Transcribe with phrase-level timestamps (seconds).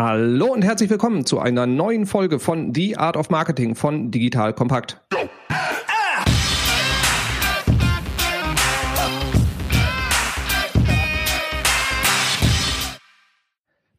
[0.00, 4.52] Hallo und herzlich willkommen zu einer neuen Folge von The Art of Marketing von Digital
[4.52, 5.00] Kompakt.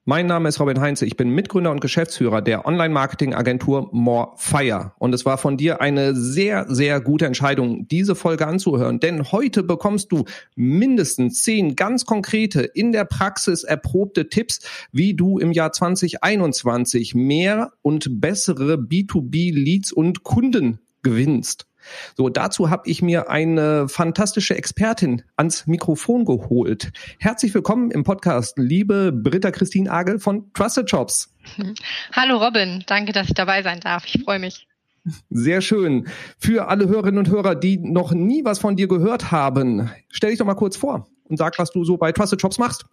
[0.10, 1.06] Mein Name ist Robin Heinze.
[1.06, 4.94] Ich bin Mitgründer und Geschäftsführer der Online-Marketing-Agentur Morefire.
[4.98, 9.00] Und es war von dir eine sehr, sehr gute Entscheidung, diese Folge anzuhören.
[9.00, 15.38] Denn heute bekommst du mindestens zehn ganz konkrete, in der Praxis erprobte Tipps, wie du
[15.38, 21.69] im Jahr 2021 mehr und bessere B2B-Leads und Kunden gewinnst.
[22.16, 26.92] So, dazu habe ich mir eine fantastische Expertin ans Mikrofon geholt.
[27.20, 31.34] Herzlich willkommen im Podcast, liebe Britta Christine Agel von Trusted Jobs.
[32.14, 34.06] Hallo Robin, danke, dass ich dabei sein darf.
[34.06, 34.68] Ich freue mich.
[35.30, 36.08] Sehr schön.
[36.38, 40.40] Für alle Hörerinnen und Hörer, die noch nie was von dir gehört haben, stell dich
[40.40, 42.86] doch mal kurz vor und sag, was du so bei Trusted Jobs machst.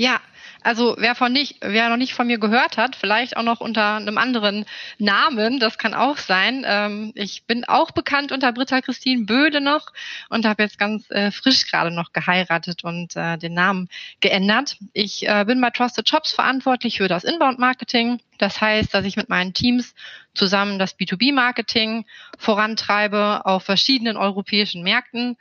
[0.00, 0.18] Ja,
[0.62, 3.96] also wer von nicht, wer noch nicht von mir gehört hat, vielleicht auch noch unter
[3.96, 4.64] einem anderen
[4.96, 6.64] Namen, das kann auch sein.
[6.66, 9.92] Ähm, ich bin auch bekannt unter Britta Christine Böde noch
[10.30, 14.78] und habe jetzt ganz äh, frisch gerade noch geheiratet und äh, den Namen geändert.
[14.94, 18.20] Ich äh, bin bei Trusted Shops verantwortlich für das Inbound Marketing.
[18.38, 19.94] Das heißt, dass ich mit meinen Teams
[20.32, 22.06] zusammen das B2B-Marketing
[22.38, 25.36] vorantreibe auf verschiedenen europäischen Märkten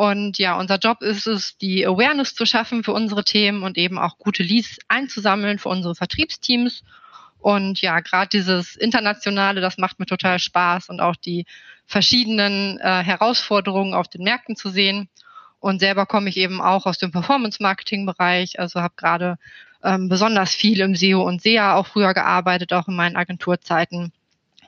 [0.00, 3.98] und ja, unser Job ist es, die Awareness zu schaffen für unsere Themen und eben
[3.98, 6.84] auch gute Leads einzusammeln für unsere Vertriebsteams.
[7.38, 11.44] Und ja, gerade dieses Internationale, das macht mir total Spaß und auch die
[11.84, 15.10] verschiedenen äh, Herausforderungen auf den Märkten zu sehen.
[15.58, 19.36] Und selber komme ich eben auch aus dem Performance-Marketing-Bereich, also habe gerade
[19.84, 24.14] ähm, besonders viel im SEO und SEA auch früher gearbeitet, auch in meinen Agenturzeiten.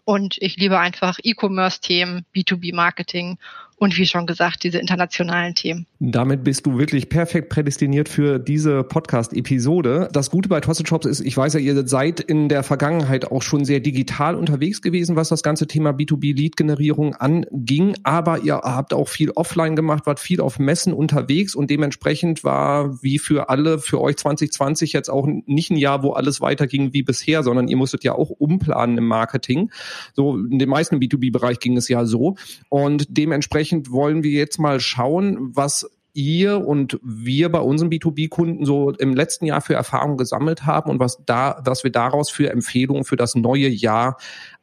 [0.04, 3.38] Und ich liebe einfach E-Commerce-Themen, B2B-Marketing
[3.82, 5.86] und wie schon gesagt, diese internationalen Themen.
[5.98, 10.08] Damit bist du wirklich perfekt prädestiniert für diese Podcast-Episode.
[10.12, 13.42] Das Gute bei Trusted Shops ist, ich weiß ja, ihr seid in der Vergangenheit auch
[13.42, 17.96] schon sehr digital unterwegs gewesen, was das ganze Thema B2B-Lead-Generierung anging.
[18.04, 23.02] Aber ihr habt auch viel offline gemacht, wart viel auf Messen unterwegs und dementsprechend war
[23.02, 27.02] wie für alle, für euch 2020 jetzt auch nicht ein Jahr, wo alles weiterging wie
[27.02, 29.72] bisher, sondern ihr musstet ja auch umplanen im Marketing.
[30.14, 32.36] So in den meisten B2B-Bereich ging es ja so.
[32.68, 38.66] Und dementsprechend dementsprechend wollen wir jetzt mal schauen, was ihr und wir bei unseren B2B-Kunden
[38.66, 42.50] so im letzten Jahr für Erfahrungen gesammelt haben und was da, was wir daraus für
[42.50, 44.18] Empfehlungen für das neue Jahr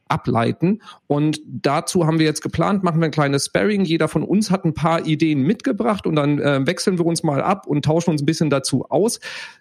[0.06, 0.80] ableiten.
[1.06, 3.84] Und dazu haben wir jetzt geplant, machen wir ein kleines Sparring.
[3.84, 7.42] Jeder von uns hat ein paar Ideen mitgebracht und dann äh, wechseln wir uns mal
[7.42, 9.20] ab und tauschen uns ein bisschen dazu aus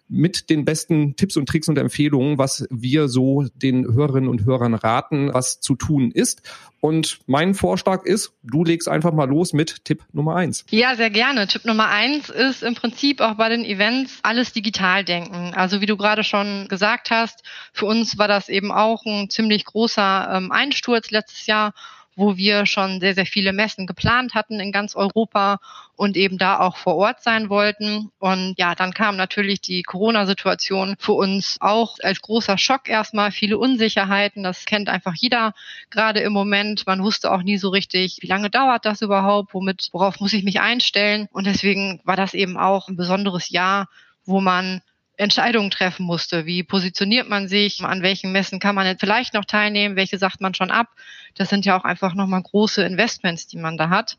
[0.10, 4.74] mit den besten Tipps und Tricks und Empfehlungen, was wir so den Hörerinnen und Hörern
[4.74, 6.42] raten, was zu tun ist.
[6.82, 10.66] Und mein Vorschlag ist, du legst einfach mal los mit Tipp Nummer eins.
[10.72, 11.46] Ja, sehr gerne.
[11.48, 15.54] Tipp Nummer eins ist im Prinzip auch bei den Events alles digital denken.
[15.54, 17.44] Also wie du gerade schon gesagt hast,
[17.74, 21.74] für uns war das eben auch ein ziemlich großer ähm, Einsturz letztes Jahr
[22.20, 25.60] wo wir schon sehr, sehr viele Messen geplant hatten in ganz Europa
[25.96, 28.12] und eben da auch vor Ort sein wollten.
[28.20, 33.58] Und ja, dann kam natürlich die Corona-Situation für uns auch als großer Schock erstmal, viele
[33.58, 34.44] Unsicherheiten.
[34.44, 35.54] Das kennt einfach jeder
[35.90, 36.86] gerade im Moment.
[36.86, 40.44] Man wusste auch nie so richtig, wie lange dauert das überhaupt, womit, worauf muss ich
[40.44, 41.30] mich einstellen.
[41.32, 43.88] Und deswegen war das eben auch ein besonderes Jahr,
[44.26, 44.82] wo man
[45.20, 46.46] Entscheidungen treffen musste.
[46.46, 47.84] Wie positioniert man sich?
[47.84, 49.98] An welchen Messen kann man vielleicht noch teilnehmen?
[49.98, 50.88] Welche sagt man schon ab?
[51.36, 54.18] Das sind ja auch einfach nochmal große Investments, die man da hat.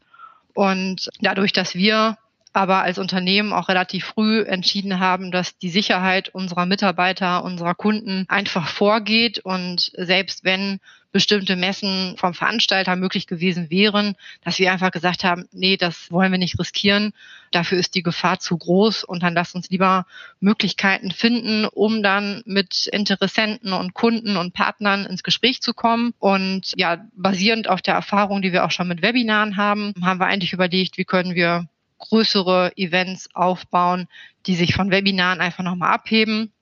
[0.52, 2.18] Und dadurch, dass wir
[2.52, 8.24] aber als Unternehmen auch relativ früh entschieden haben, dass die Sicherheit unserer Mitarbeiter, unserer Kunden
[8.28, 10.80] einfach vorgeht und selbst wenn
[11.12, 16.30] bestimmte Messen vom Veranstalter möglich gewesen wären, dass wir einfach gesagt haben, nee, das wollen
[16.30, 17.12] wir nicht riskieren.
[17.50, 20.06] Dafür ist die Gefahr zu groß und dann lasst uns lieber
[20.38, 26.14] Möglichkeiten finden, um dann mit Interessenten und Kunden und Partnern ins Gespräch zu kommen.
[26.18, 30.26] Und ja, basierend auf der Erfahrung, die wir auch schon mit Webinaren haben, haben wir
[30.26, 31.66] eigentlich überlegt, wie können wir
[32.00, 34.08] größere Events aufbauen,
[34.46, 36.52] die sich von Webinaren einfach nochmal abheben.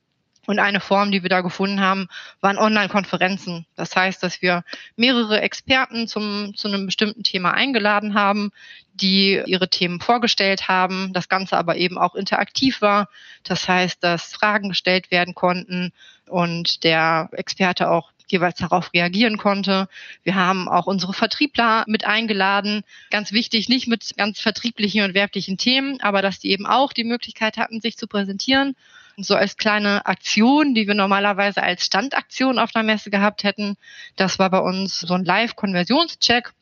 [0.46, 2.08] Und eine Form, die wir da gefunden haben,
[2.40, 3.66] waren Online-Konferenzen.
[3.76, 4.64] Das heißt, dass wir
[4.96, 8.50] mehrere Experten zum, zu einem bestimmten Thema eingeladen haben,
[8.94, 13.10] die ihre Themen vorgestellt haben, das Ganze aber eben auch interaktiv war.
[13.44, 15.92] Das heißt, dass Fragen gestellt werden konnten
[16.26, 19.88] und der Experte auch jeweils darauf reagieren konnte.
[20.22, 22.82] Wir haben auch unsere Vertriebler mit eingeladen.
[23.10, 27.04] Ganz wichtig, nicht mit ganz vertrieblichen und werblichen Themen, aber dass die eben auch die
[27.04, 28.76] Möglichkeit hatten, sich zu präsentieren.
[29.16, 33.76] Und so als kleine Aktion, die wir normalerweise als Standaktion auf einer Messe gehabt hätten.
[34.14, 36.52] Das war bei uns so ein Live-Konversionscheck,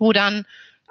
[0.00, 0.44] wo dann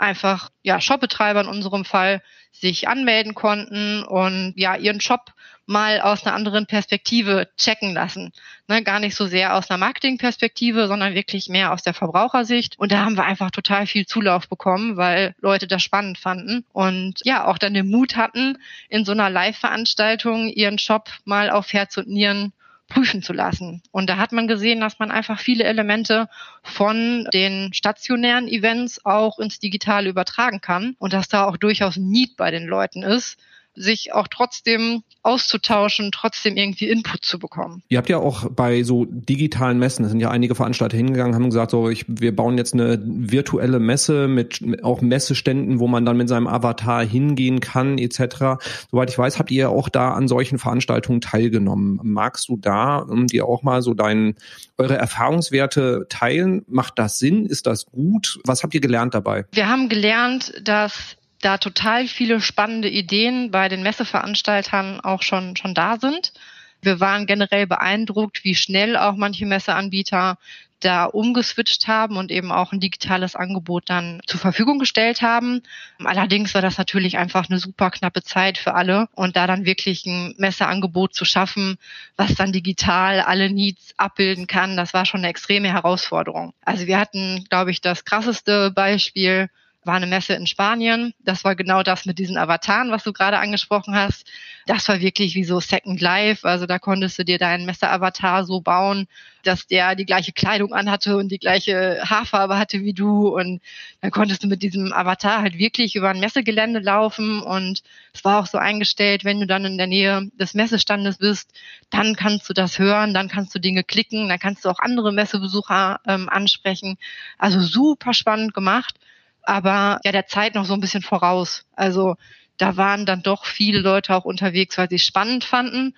[0.04, 2.22] einfach ja Shopbetreiber in unserem Fall
[2.52, 5.32] sich anmelden konnten und ja ihren Shop
[5.66, 8.34] mal aus einer anderen Perspektive checken lassen.
[8.68, 12.78] Ne, gar nicht so sehr aus einer Marketingperspektive, sondern wirklich mehr aus der Verbrauchersicht.
[12.78, 17.22] Und da haben wir einfach total viel Zulauf bekommen, weil Leute das spannend fanden und
[17.24, 18.58] ja auch dann den Mut hatten,
[18.90, 22.52] in so einer Live-Veranstaltung ihren Shop mal auf Herz und Nieren
[22.94, 23.82] prüfen zu lassen.
[23.92, 26.30] Und da hat man gesehen, dass man einfach viele Elemente
[26.62, 32.38] von den stationären Events auch ins Digitale übertragen kann und dass da auch durchaus Need
[32.38, 33.38] bei den Leuten ist,
[33.76, 37.82] sich auch trotzdem auszutauschen, trotzdem irgendwie Input zu bekommen.
[37.88, 41.46] Ihr habt ja auch bei so digitalen Messen, es sind ja einige Veranstalter hingegangen, haben
[41.46, 46.18] gesagt, so ich, wir bauen jetzt eine virtuelle Messe mit auch Messeständen, wo man dann
[46.18, 48.62] mit seinem Avatar hingehen kann, etc.
[48.92, 52.00] Soweit ich weiß, habt ihr auch da an solchen Veranstaltungen teilgenommen.
[52.04, 54.36] Magst du da um dir auch mal so dein,
[54.78, 56.64] eure Erfahrungswerte teilen?
[56.68, 57.46] Macht das Sinn?
[57.46, 58.40] Ist das gut?
[58.46, 59.46] Was habt ihr gelernt dabei?
[59.52, 65.74] Wir haben gelernt, dass da total viele spannende Ideen bei den Messeveranstaltern auch schon, schon
[65.74, 66.34] da sind.
[66.82, 70.38] Wir waren generell beeindruckt, wie schnell auch manche Messeanbieter
[70.84, 75.62] da umgeswitcht haben und eben auch ein digitales Angebot dann zur Verfügung gestellt haben.
[76.04, 80.06] Allerdings war das natürlich einfach eine super knappe Zeit für alle und da dann wirklich
[80.06, 81.78] ein Messeangebot zu schaffen,
[82.18, 86.54] was dann digital alle Needs abbilden kann, das war schon eine extreme Herausforderung.
[86.66, 89.50] Also wir hatten, glaube ich, das krasseste Beispiel
[89.86, 91.14] war eine Messe in Spanien.
[91.20, 94.26] Das war genau das mit diesen Avataren, was du gerade angesprochen hast.
[94.66, 96.48] Das war wirklich wie so Second Life.
[96.48, 99.08] Also da konntest du dir deinen Messe-Avatar so bauen,
[99.44, 103.28] dass der die gleiche Kleidung anhatte und die gleiche Haarfarbe hatte wie du.
[103.28, 103.62] Und
[104.02, 107.42] dann konntest du mit diesem Avatar halt wirklich über ein Messegelände laufen.
[107.42, 107.84] Und
[108.14, 111.52] es war auch so eingestellt, wenn du dann in der Nähe des Messestandes bist,
[111.90, 115.12] dann kannst du das hören, dann kannst du Dinge klicken, dann kannst du auch andere
[115.12, 116.98] Messebesucher ähm, ansprechen.
[117.38, 118.96] Also super spannend gemacht
[119.44, 121.66] aber ja der Zeit noch so ein bisschen voraus.
[121.76, 122.16] Also
[122.58, 125.96] da waren dann doch viele Leute auch unterwegs, weil sie es spannend fanden,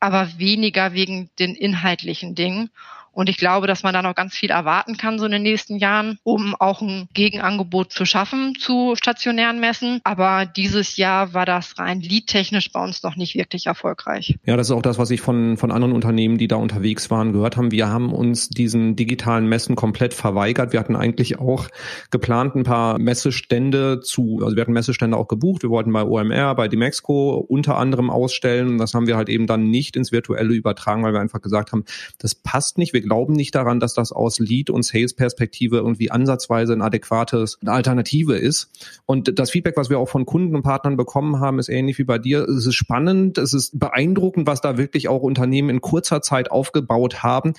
[0.00, 2.70] aber weniger wegen den inhaltlichen Dingen.
[3.16, 5.78] Und ich glaube, dass man da noch ganz viel erwarten kann, so in den nächsten
[5.78, 10.00] Jahren, um auch ein Gegenangebot zu schaffen zu stationären Messen.
[10.04, 14.36] Aber dieses Jahr war das rein leadtechnisch bei uns noch nicht wirklich erfolgreich.
[14.44, 17.32] Ja, das ist auch das, was ich von, von anderen Unternehmen, die da unterwegs waren,
[17.32, 17.70] gehört haben.
[17.70, 20.74] Wir haben uns diesen digitalen Messen komplett verweigert.
[20.74, 21.68] Wir hatten eigentlich auch
[22.10, 25.62] geplant, ein paar Messestände zu, also wir hatten Messestände auch gebucht.
[25.62, 28.76] Wir wollten bei OMR, bei Demexco unter anderem ausstellen.
[28.76, 31.86] Das haben wir halt eben dann nicht ins Virtuelle übertragen, weil wir einfach gesagt haben,
[32.18, 32.92] das passt nicht.
[32.92, 37.72] Wir glauben nicht daran, dass das aus Lead- und Sales-Perspektive irgendwie ansatzweise ein adäquates eine
[37.72, 38.70] Alternative ist.
[39.06, 42.04] Und das Feedback, was wir auch von Kunden und Partnern bekommen haben, ist ähnlich wie
[42.04, 42.42] bei dir.
[42.42, 47.22] Es ist spannend, es ist beeindruckend, was da wirklich auch Unternehmen in kurzer Zeit aufgebaut
[47.22, 47.54] haben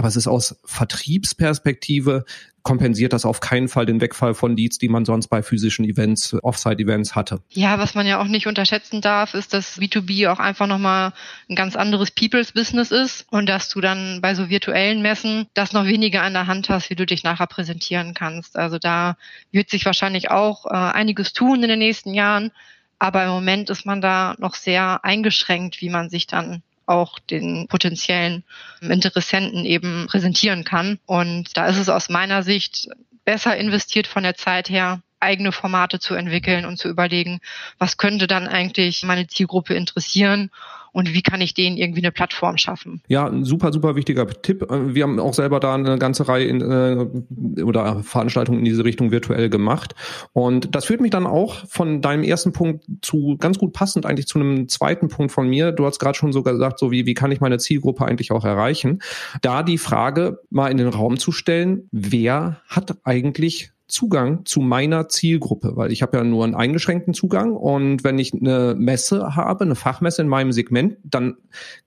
[0.00, 2.24] aber es ist aus Vertriebsperspektive
[2.62, 6.34] kompensiert das auf keinen Fall den Wegfall von Leads, die man sonst bei physischen Events,
[6.42, 7.40] Offsite-Events hatte.
[7.50, 11.12] Ja, was man ja auch nicht unterschätzen darf, ist, dass B2B auch einfach nochmal
[11.48, 15.72] ein ganz anderes People's Business ist und dass du dann bei so virtuellen Messen das
[15.72, 18.56] noch weniger an der Hand hast, wie du dich nachher präsentieren kannst.
[18.56, 19.16] Also da
[19.52, 22.50] wird sich wahrscheinlich auch äh, einiges tun in den nächsten Jahren.
[22.98, 27.66] Aber im Moment ist man da noch sehr eingeschränkt, wie man sich dann auch den
[27.68, 28.44] potenziellen
[28.80, 30.98] Interessenten eben präsentieren kann.
[31.06, 32.88] Und da ist es aus meiner Sicht
[33.24, 37.40] besser investiert von der Zeit her, eigene Formate zu entwickeln und zu überlegen,
[37.78, 40.50] was könnte dann eigentlich meine Zielgruppe interessieren
[40.92, 43.02] und wie kann ich denen irgendwie eine Plattform schaffen.
[43.08, 44.66] Ja, ein super, super wichtiger Tipp.
[44.68, 49.10] Wir haben auch selber da eine ganze Reihe in, äh, oder Veranstaltungen in diese Richtung
[49.10, 49.94] virtuell gemacht.
[50.32, 54.26] Und das führt mich dann auch von deinem ersten Punkt zu ganz gut passend eigentlich
[54.26, 55.72] zu einem zweiten Punkt von mir.
[55.72, 58.44] Du hast gerade schon so gesagt, so wie, wie kann ich meine Zielgruppe eigentlich auch
[58.44, 59.00] erreichen?
[59.42, 65.08] Da die Frage mal in den Raum zu stellen, wer hat eigentlich Zugang zu meiner
[65.08, 69.64] Zielgruppe, weil ich habe ja nur einen eingeschränkten Zugang und wenn ich eine Messe habe,
[69.64, 71.36] eine Fachmesse in meinem Segment, dann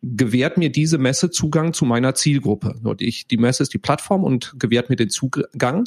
[0.01, 2.75] gewährt mir diese Messe Zugang zu meiner Zielgruppe.
[2.99, 5.85] Ich, die Messe ist die Plattform und gewährt mir den Zugang.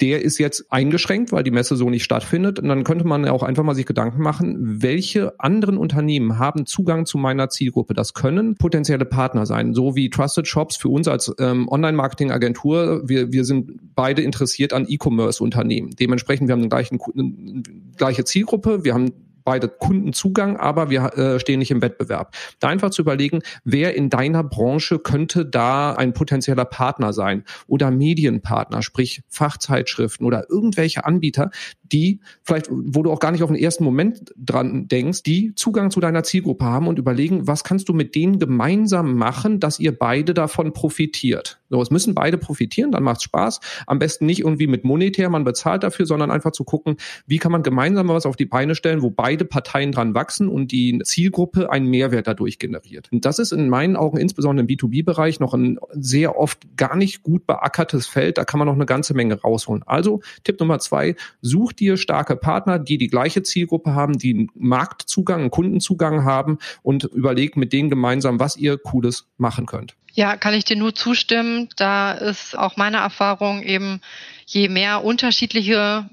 [0.00, 2.60] Der ist jetzt eingeschränkt, weil die Messe so nicht stattfindet.
[2.60, 6.66] Und dann könnte man ja auch einfach mal sich Gedanken machen, welche anderen Unternehmen haben
[6.66, 7.94] Zugang zu meiner Zielgruppe?
[7.94, 13.08] Das können potenzielle Partner sein, so wie Trusted Shops für uns als ähm, Online-Marketing-Agentur.
[13.08, 15.57] Wir, wir sind beide interessiert an E-Commerce-Unternehmen.
[15.58, 15.90] Unternehmen.
[15.98, 17.62] Dementsprechend, wir haben eine gleiche, eine
[17.96, 19.12] gleiche Zielgruppe, wir haben
[19.48, 22.34] beide Kundenzugang, aber wir äh, stehen nicht im Wettbewerb.
[22.60, 27.90] Da einfach zu überlegen, wer in deiner Branche könnte da ein potenzieller Partner sein oder
[27.90, 31.50] Medienpartner, sprich Fachzeitschriften oder irgendwelche Anbieter,
[31.82, 35.90] die vielleicht, wo du auch gar nicht auf den ersten Moment dran denkst, die Zugang
[35.90, 39.98] zu deiner Zielgruppe haben und überlegen, was kannst du mit denen gemeinsam machen, dass ihr
[39.98, 41.58] beide davon profitiert.
[41.70, 43.60] So, es müssen beide profitieren, dann macht's Spaß.
[43.86, 46.96] Am besten nicht irgendwie mit monetär, man bezahlt dafür, sondern einfach zu gucken,
[47.26, 50.72] wie kann man gemeinsam was auf die Beine stellen, wo beide Parteien dran wachsen und
[50.72, 53.08] die Zielgruppe einen Mehrwert dadurch generiert.
[53.12, 57.22] Und das ist in meinen Augen insbesondere im B2B-Bereich noch ein sehr oft gar nicht
[57.22, 58.38] gut beackertes Feld.
[58.38, 59.82] Da kann man noch eine ganze Menge rausholen.
[59.86, 64.50] Also Tipp Nummer zwei, such dir starke Partner, die die gleiche Zielgruppe haben, die einen
[64.54, 69.96] Marktzugang, einen Kundenzugang haben und überleg mit denen gemeinsam, was ihr Cooles machen könnt.
[70.18, 71.68] Ja, kann ich dir nur zustimmen.
[71.76, 74.00] Da ist auch meine Erfahrung eben,
[74.46, 76.10] je mehr unterschiedliche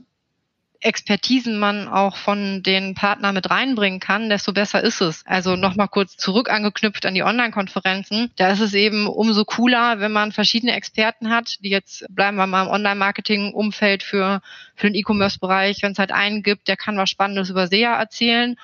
[0.79, 5.23] Expertisen man auch von den Partnern mit reinbringen kann, desto besser ist es.
[5.25, 8.29] Also nochmal kurz zurück angeknüpft an die Online-Konferenzen.
[8.35, 12.45] Da ist es eben umso cooler, wenn man verschiedene Experten hat, die jetzt bleiben wir
[12.45, 14.43] mal im Online-Marketing-Umfeld für,
[14.75, 18.55] für den E-Commerce-Bereich, wenn es halt einen gibt, der kann was Spannendes über SEA erzählen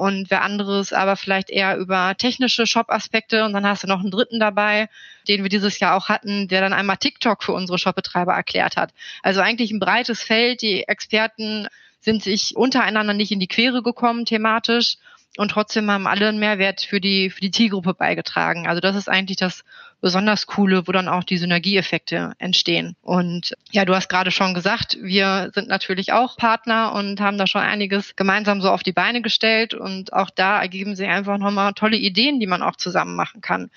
[0.00, 4.10] und wer anderes aber vielleicht eher über technische Shop-Aspekte und dann hast du noch einen
[4.10, 4.88] dritten dabei,
[5.28, 8.94] den wir dieses Jahr auch hatten, der dann einmal TikTok für unsere Shopbetreiber erklärt hat.
[9.22, 10.62] Also eigentlich ein breites Feld.
[10.62, 11.68] Die Experten
[12.00, 14.96] sind sich untereinander nicht in die Quere gekommen thematisch
[15.36, 18.66] und trotzdem haben alle einen Mehrwert für die, für die Zielgruppe beigetragen.
[18.66, 19.64] Also das ist eigentlich das
[20.00, 22.96] besonders Coole, wo dann auch die Synergieeffekte entstehen.
[23.02, 27.46] Und ja, du hast gerade schon gesagt, wir sind natürlich auch Partner und haben da
[27.46, 31.72] schon einiges gemeinsam so auf die Beine gestellt und auch da ergeben sich einfach nochmal
[31.74, 33.70] tolle Ideen, die man auch zusammen machen kann.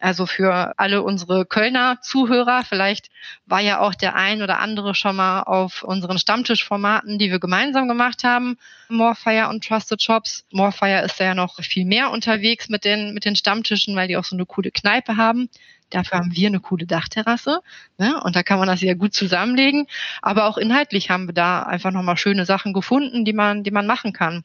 [0.00, 3.10] Also für alle unsere Kölner Zuhörer, vielleicht
[3.46, 7.88] war ja auch der ein oder andere schon mal auf unseren Stammtischformaten, die wir gemeinsam
[7.88, 10.44] gemacht haben, Morefire und Trusted Shops.
[10.52, 14.24] Morefire ist ja noch viel mehr unterwegs mit den, mit den Stammtischen, weil die auch
[14.24, 15.48] so eine coole Kneipe haben.
[15.90, 17.60] Dafür haben wir eine coole Dachterrasse
[17.96, 18.20] ne?
[18.22, 19.86] und da kann man das ja gut zusammenlegen.
[20.22, 23.86] Aber auch inhaltlich haben wir da einfach nochmal schöne Sachen gefunden, die man, die man
[23.86, 24.44] machen kann.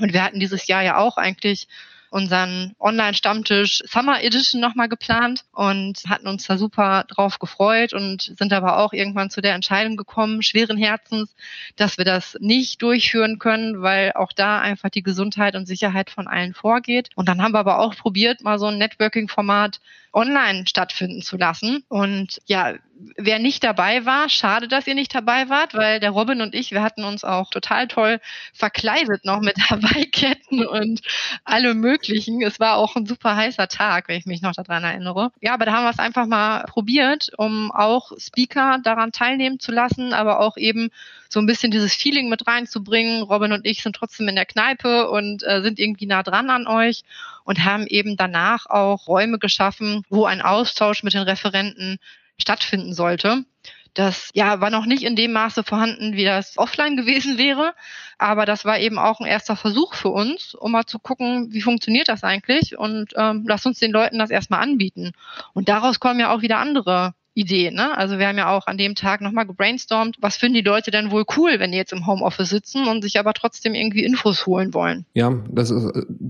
[0.00, 1.68] Und wir hatten dieses Jahr ja auch eigentlich
[2.10, 8.52] unseren Online-Stammtisch Summer Edition nochmal geplant und hatten uns da super drauf gefreut und sind
[8.52, 11.34] aber auch irgendwann zu der Entscheidung gekommen, schweren Herzens,
[11.76, 16.28] dass wir das nicht durchführen können, weil auch da einfach die Gesundheit und Sicherheit von
[16.28, 17.10] allen vorgeht.
[17.14, 19.80] Und dann haben wir aber auch probiert, mal so ein Networking-Format
[20.18, 21.84] online stattfinden zu lassen.
[21.88, 22.74] Und ja,
[23.16, 26.72] wer nicht dabei war, schade, dass ihr nicht dabei wart, weil der Robin und ich,
[26.72, 28.20] wir hatten uns auch total toll
[28.52, 31.02] verkleidet noch mit Hawaii-Ketten und
[31.44, 32.42] alle möglichen.
[32.42, 35.30] Es war auch ein super heißer Tag, wenn ich mich noch daran erinnere.
[35.40, 39.70] Ja, aber da haben wir es einfach mal probiert, um auch Speaker daran teilnehmen zu
[39.70, 40.90] lassen, aber auch eben
[41.28, 43.22] so ein bisschen dieses Feeling mit reinzubringen.
[43.22, 46.66] Robin und ich sind trotzdem in der Kneipe und äh, sind irgendwie nah dran an
[46.66, 47.04] euch
[47.48, 51.96] und haben eben danach auch Räume geschaffen, wo ein Austausch mit den Referenten
[52.38, 53.46] stattfinden sollte.
[53.94, 57.72] Das ja war noch nicht in dem Maße vorhanden, wie das offline gewesen wäre,
[58.18, 61.62] aber das war eben auch ein erster Versuch für uns, um mal zu gucken, wie
[61.62, 65.12] funktioniert das eigentlich und ähm, lass uns den Leuten das erstmal anbieten.
[65.54, 67.70] Und daraus kommen ja auch wieder andere Idee.
[67.70, 67.96] Ne?
[67.96, 71.10] Also wir haben ja auch an dem Tag nochmal gebrainstormt, was finden die Leute denn
[71.10, 74.74] wohl cool, wenn die jetzt im Homeoffice sitzen und sich aber trotzdem irgendwie Infos holen
[74.74, 75.06] wollen.
[75.14, 75.72] Ja, das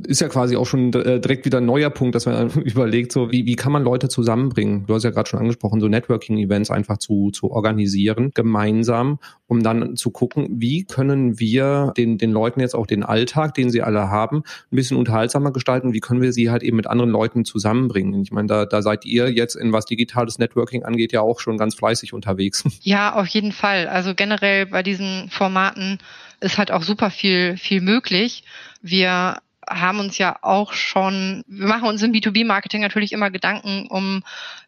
[0.06, 3.32] ist ja quasi auch schon äh, direkt wieder ein neuer Punkt, dass man überlegt, so
[3.32, 4.86] wie, wie kann man Leute zusammenbringen?
[4.86, 9.96] Du hast ja gerade schon angesprochen, so Networking-Events einfach zu, zu organisieren, gemeinsam, um dann
[9.96, 14.10] zu gucken, wie können wir den, den Leuten jetzt auch den Alltag, den sie alle
[14.10, 18.20] haben, ein bisschen unterhaltsamer gestalten, wie können wir sie halt eben mit anderen Leuten zusammenbringen.
[18.20, 21.56] Ich meine, da, da seid ihr jetzt in was digitales Networking angeht, ja auch schon
[21.56, 22.64] ganz fleißig unterwegs.
[22.82, 23.88] Ja, auf jeden Fall.
[23.88, 25.98] Also generell bei diesen Formaten
[26.40, 28.44] ist halt auch super viel, viel möglich.
[28.82, 29.38] Wir
[29.68, 34.22] haben uns ja auch schon, wir machen uns im B2B-Marketing natürlich immer Gedanken um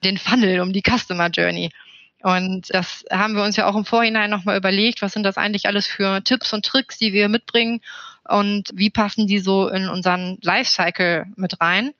[0.04, 1.70] den Funnel, um die Customer Journey.
[2.22, 5.66] Und das haben wir uns ja auch im Vorhinein nochmal überlegt, was sind das eigentlich
[5.66, 7.80] alles für Tipps und Tricks, die wir mitbringen
[8.28, 11.92] und wie passen die so in unseren Lifecycle mit rein.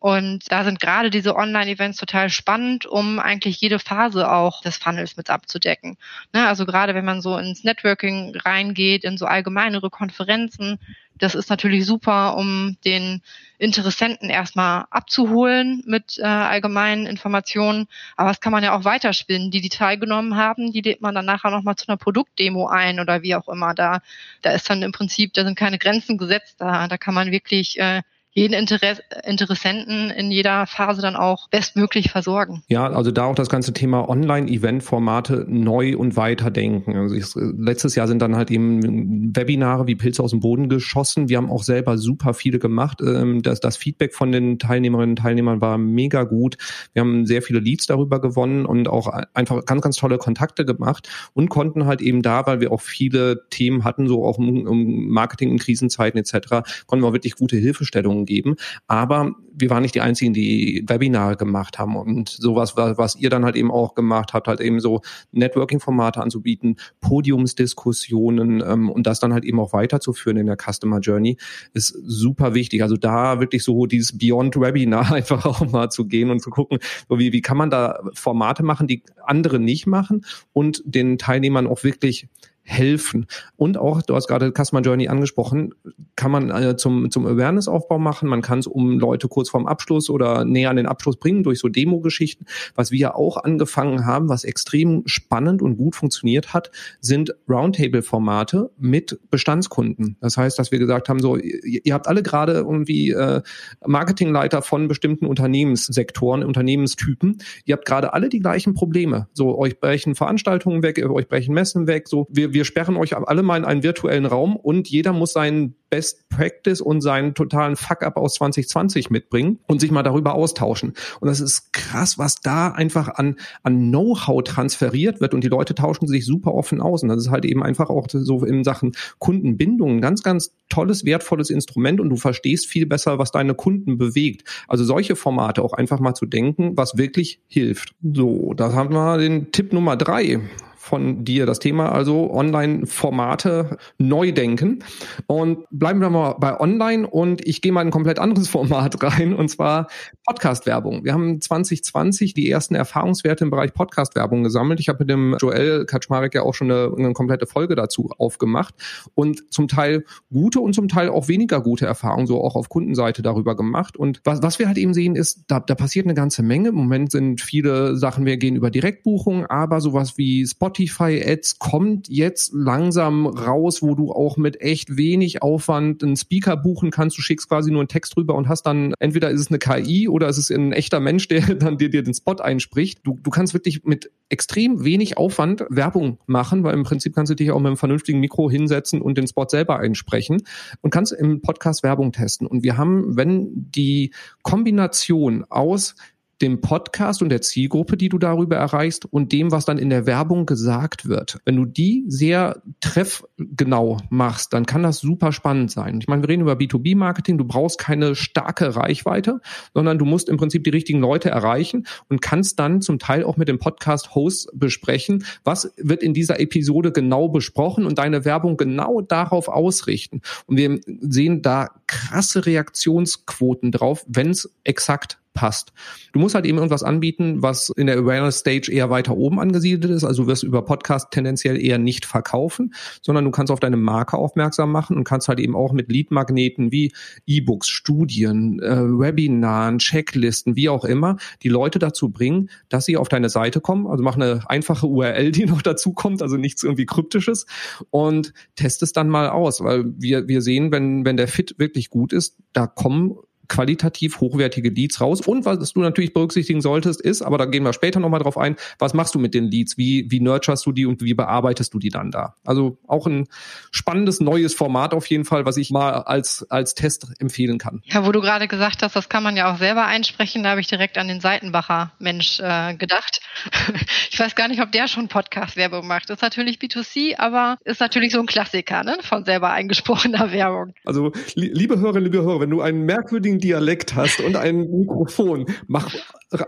[0.00, 5.16] Und da sind gerade diese Online-Events total spannend, um eigentlich jede Phase auch des Funnels
[5.16, 5.96] mit abzudecken.
[6.32, 10.78] Ne, also gerade wenn man so ins Networking reingeht, in so allgemeinere Konferenzen,
[11.18, 13.22] das ist natürlich super, um den
[13.58, 17.88] Interessenten erstmal abzuholen mit äh, allgemeinen Informationen.
[18.16, 19.50] Aber das kann man ja auch weiterspinnen.
[19.50, 23.22] Die, die teilgenommen haben, die lädt man dann nachher nochmal zu einer Produktdemo ein oder
[23.22, 23.74] wie auch immer.
[23.74, 24.00] Da,
[24.42, 26.56] da ist dann im Prinzip, da sind keine Grenzen gesetzt.
[26.60, 28.02] Da, da kann man wirklich äh,
[28.38, 32.62] jeden Interess Interessenten in jeder Phase dann auch bestmöglich versorgen.
[32.68, 36.96] Ja, also da auch das ganze Thema Online-Event-Formate neu und weiterdenken.
[36.96, 41.28] Also ich, letztes Jahr sind dann halt eben Webinare wie Pilze aus dem Boden geschossen.
[41.28, 43.00] Wir haben auch selber super viele gemacht.
[43.00, 46.56] Ähm, das, das Feedback von den Teilnehmerinnen und Teilnehmern war mega gut.
[46.92, 51.08] Wir haben sehr viele Leads darüber gewonnen und auch einfach ganz, ganz tolle Kontakte gemacht
[51.34, 55.50] und konnten halt eben da, weil wir auch viele Themen hatten, so auch um Marketing
[55.50, 58.54] in Krisenzeiten etc., konnten wir auch wirklich gute Hilfestellungen geben.
[58.86, 63.44] Aber wir waren nicht die einzigen, die Webinare gemacht haben und sowas, was ihr dann
[63.44, 65.00] halt eben auch gemacht habt, halt eben so
[65.32, 71.38] Networking-Formate anzubieten, Podiumsdiskussionen ähm, und das dann halt eben auch weiterzuführen in der Customer Journey,
[71.72, 72.82] ist super wichtig.
[72.82, 76.78] Also da wirklich so dieses Beyond Webinar einfach auch mal zu gehen und zu gucken,
[77.08, 81.82] wie, wie kann man da Formate machen, die andere nicht machen und den Teilnehmern auch
[81.82, 82.28] wirklich
[82.68, 83.26] helfen.
[83.56, 85.74] Und auch, du hast gerade Customer Journey angesprochen,
[86.16, 88.28] kann man äh, zum, zum Awareness-Aufbau machen.
[88.28, 91.60] Man kann es um Leute kurz vorm Abschluss oder näher an den Abschluss bringen durch
[91.60, 92.44] so Demo-Geschichten.
[92.74, 96.70] Was wir auch angefangen haben, was extrem spannend und gut funktioniert hat,
[97.00, 100.16] sind Roundtable-Formate mit Bestandskunden.
[100.20, 103.40] Das heißt, dass wir gesagt haben, so, ihr, ihr habt alle gerade irgendwie äh,
[103.86, 107.38] Marketingleiter von bestimmten Unternehmenssektoren, Unternehmenstypen.
[107.64, 109.28] Ihr habt gerade alle die gleichen Probleme.
[109.32, 112.08] So, euch brechen Veranstaltungen weg, euch brechen Messen weg.
[112.08, 115.74] So, wir, wir sperren euch alle mal in einen virtuellen Raum und jeder muss seinen
[115.90, 120.92] Best Practice und seinen totalen Fuck-up aus 2020 mitbringen und sich mal darüber austauschen.
[121.20, 125.74] Und das ist krass, was da einfach an, an Know-how transferiert wird und die Leute
[125.74, 127.02] tauschen sich super offen aus.
[127.02, 131.04] Und das ist halt eben einfach auch so in Sachen Kundenbindung ein ganz, ganz tolles,
[131.04, 134.44] wertvolles Instrument und du verstehst viel besser, was deine Kunden bewegt.
[134.68, 137.94] Also solche Formate auch einfach mal zu denken, was wirklich hilft.
[138.02, 140.40] So, da haben wir den Tipp Nummer drei
[140.88, 144.80] von dir das Thema, also Online-Formate neu denken.
[145.26, 149.02] Und bleiben wir mal bei Online und ich gehe mal in ein komplett anderes Format
[149.02, 149.88] rein und zwar
[150.26, 151.04] Podcast-Werbung.
[151.04, 154.80] Wir haben 2020 die ersten Erfahrungswerte im Bereich Podcast-Werbung gesammelt.
[154.80, 158.74] Ich habe mit dem Joel Kaczmarek ja auch schon eine, eine komplette Folge dazu aufgemacht
[159.14, 163.22] und zum Teil gute und zum Teil auch weniger gute Erfahrungen so auch auf Kundenseite
[163.22, 163.96] darüber gemacht.
[163.96, 166.70] Und was, was wir halt eben sehen ist, da, da passiert eine ganze Menge.
[166.70, 172.08] Im Moment sind viele Sachen, wir gehen über Direktbuchungen, aber sowas wie Spotify Spotify-Ads kommt
[172.08, 177.18] jetzt langsam raus, wo du auch mit echt wenig Aufwand einen Speaker buchen kannst.
[177.18, 180.08] Du schickst quasi nur einen Text rüber und hast dann, entweder ist es eine KI
[180.08, 183.00] oder ist es ein echter Mensch, der dann dir, dir den Spot einspricht.
[183.02, 187.34] Du, du kannst wirklich mit extrem wenig Aufwand Werbung machen, weil im Prinzip kannst du
[187.34, 190.42] dich auch mit einem vernünftigen Mikro hinsetzen und den Spot selber einsprechen
[190.80, 192.46] und kannst im Podcast Werbung testen.
[192.46, 195.96] Und wir haben, wenn die Kombination aus
[196.40, 200.06] dem Podcast und der Zielgruppe, die du darüber erreichst und dem, was dann in der
[200.06, 201.38] Werbung gesagt wird.
[201.44, 205.98] Wenn du die sehr treffgenau machst, dann kann das super spannend sein.
[206.00, 207.38] Ich meine, wir reden über B2B-Marketing.
[207.38, 209.40] Du brauchst keine starke Reichweite,
[209.74, 213.36] sondern du musst im Prinzip die richtigen Leute erreichen und kannst dann zum Teil auch
[213.36, 219.00] mit dem Podcast-Host besprechen, was wird in dieser Episode genau besprochen und deine Werbung genau
[219.00, 220.20] darauf ausrichten.
[220.46, 225.72] Und wir sehen da krasse Reaktionsquoten drauf, wenn es exakt passt.
[226.12, 229.94] Du musst halt eben irgendwas anbieten, was in der Awareness Stage eher weiter oben angesiedelt
[229.94, 230.02] ist.
[230.02, 234.18] Also du wirst über Podcast tendenziell eher nicht verkaufen, sondern du kannst auf deine Marke
[234.18, 236.92] aufmerksam machen und kannst halt eben auch mit Leadmagneten wie
[237.24, 243.08] E-Books, Studien, äh, Webinaren, Checklisten, wie auch immer, die Leute dazu bringen, dass sie auf
[243.08, 243.86] deine Seite kommen.
[243.86, 247.46] Also mach eine einfache URL, die noch dazu kommt, also nichts irgendwie kryptisches
[247.90, 251.90] und test es dann mal aus, weil wir, wir sehen, wenn, wenn der Fit wirklich
[251.90, 255.20] gut ist, da kommen qualitativ hochwertige Leads raus.
[255.20, 258.56] Und was du natürlich berücksichtigen solltest, ist, aber da gehen wir später nochmal drauf ein,
[258.78, 259.78] was machst du mit den Leads?
[259.78, 262.34] Wie, wie nurturst du die und wie bearbeitest du die dann da?
[262.44, 263.26] Also auch ein
[263.70, 267.82] spannendes neues Format auf jeden Fall, was ich mal als, als Test empfehlen kann.
[267.84, 270.60] Ja, wo du gerade gesagt hast, das kann man ja auch selber einsprechen, da habe
[270.60, 273.20] ich direkt an den Seitenbacher Mensch äh, gedacht.
[274.10, 276.10] ich weiß gar nicht, ob der schon Podcast-Werbung macht.
[276.10, 278.98] Das ist natürlich B2C, aber ist natürlich so ein Klassiker ne?
[279.00, 280.74] von selber eingesprochener Werbung.
[280.84, 285.90] Also liebe Hörerinnen, liebe Hörer, wenn du einen merkwürdigen Dialekt hast und ein Mikrofon, mach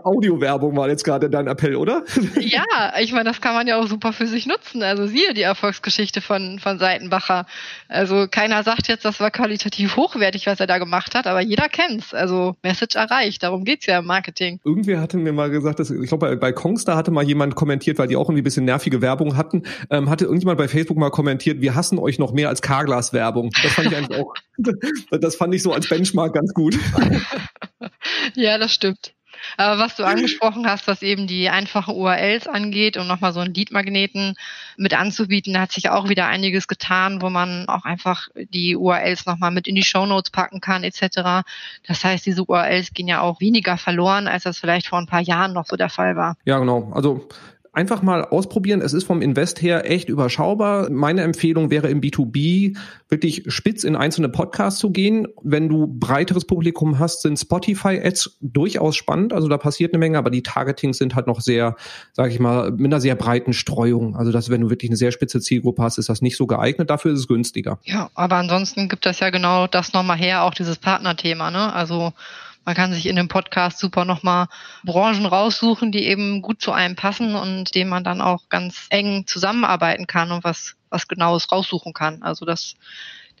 [0.03, 2.03] Audiowerbung war jetzt gerade dein Appell, oder?
[2.39, 4.83] Ja, ich meine, das kann man ja auch super für sich nutzen.
[4.83, 7.47] Also siehe die Erfolgsgeschichte von, von Seitenbacher.
[7.87, 11.67] Also keiner sagt jetzt, das war qualitativ hochwertig, was er da gemacht hat, aber jeder
[11.67, 12.13] kennt's.
[12.13, 14.59] Also Message erreicht, darum geht's ja im Marketing.
[14.63, 17.97] Irgendwer hatte mir mal gesagt, dass, ich glaube, bei, bei Kongstar hatte mal jemand kommentiert,
[17.97, 21.09] weil die auch irgendwie ein bisschen nervige Werbung hatten, ähm, hatte irgendjemand bei Facebook mal
[21.09, 23.49] kommentiert, wir hassen euch noch mehr als Carglass-Werbung.
[23.63, 24.33] Das fand ich eigentlich auch,
[25.19, 26.77] das fand ich so als Benchmark ganz gut.
[28.35, 29.13] ja, das stimmt.
[29.57, 33.53] Aber was du angesprochen hast, was eben die einfachen URLs angeht, um nochmal so einen
[33.53, 34.35] Lead-Magneten
[34.77, 39.25] mit anzubieten, da hat sich auch wieder einiges getan, wo man auch einfach die URLs
[39.25, 41.43] nochmal mit in die Show Notes packen kann, etc.
[41.87, 45.21] Das heißt, diese URLs gehen ja auch weniger verloren, als das vielleicht vor ein paar
[45.21, 46.35] Jahren noch so der Fall war.
[46.45, 46.91] Ja, genau.
[46.93, 47.27] Also
[47.73, 48.81] einfach mal ausprobieren.
[48.81, 50.89] Es ist vom Invest her echt überschaubar.
[50.89, 55.27] Meine Empfehlung wäre im B2B wirklich spitz in einzelne Podcasts zu gehen.
[55.41, 59.31] Wenn du breiteres Publikum hast, sind Spotify-Ads durchaus spannend.
[59.31, 61.77] Also da passiert eine Menge, aber die Targetings sind halt noch sehr,
[62.11, 64.17] sage ich mal, mit einer sehr breiten Streuung.
[64.17, 66.89] Also dass wenn du wirklich eine sehr spitze Zielgruppe hast, ist das nicht so geeignet.
[66.89, 67.79] Dafür ist es günstiger.
[67.83, 71.51] Ja, aber ansonsten gibt das ja genau das nochmal her, auch dieses Partnerthema.
[71.51, 71.71] Ne?
[71.71, 72.11] Also
[72.65, 74.47] man kann sich in dem Podcast super nochmal
[74.83, 79.25] Branchen raussuchen, die eben gut zu einem passen und dem man dann auch ganz eng
[79.25, 82.21] zusammenarbeiten kann und was, was genaues raussuchen kann.
[82.21, 82.75] Also das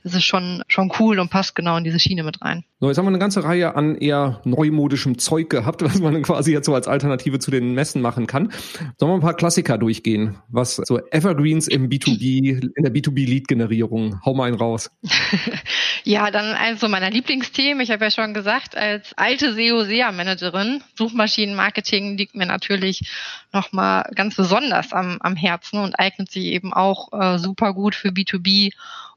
[0.03, 2.63] das ist schon, schon cool und passt genau in diese Schiene mit rein.
[2.79, 6.51] So, jetzt haben wir eine ganze Reihe an eher neumodischem Zeug gehabt, was man quasi
[6.51, 8.51] jetzt so als Alternative zu den Messen machen kann.
[8.97, 10.37] Sollen wir ein paar Klassiker durchgehen?
[10.49, 14.21] Was so Evergreens im B2B, in der B2B-Lead-Generierung?
[14.25, 14.89] Hau mal einen raus.
[16.03, 17.81] ja, dann eines so meiner Lieblingsthemen.
[17.83, 23.07] Ich habe ja schon gesagt, als alte SEO-SEA-Managerin, Suchmaschinenmarketing liegt mir natürlich
[23.53, 28.09] nochmal ganz besonders am, am Herzen und eignet sich eben auch äh, super gut für
[28.09, 28.71] B2B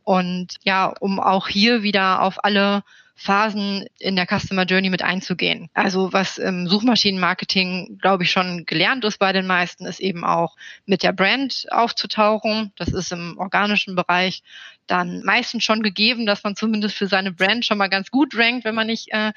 [0.04, 2.82] und ja, um auch hier wieder auf alle
[3.16, 5.70] Phasen in der Customer Journey mit einzugehen.
[5.72, 10.56] Also was im Suchmaschinenmarketing, glaube ich, schon gelernt ist bei den meisten, ist eben auch
[10.84, 12.72] mit der Brand aufzutauchen.
[12.76, 14.42] Das ist im organischen Bereich
[14.86, 18.64] dann meistens schon gegeben, dass man zumindest für seine Brand schon mal ganz gut rankt,
[18.64, 19.32] wenn man nicht äh,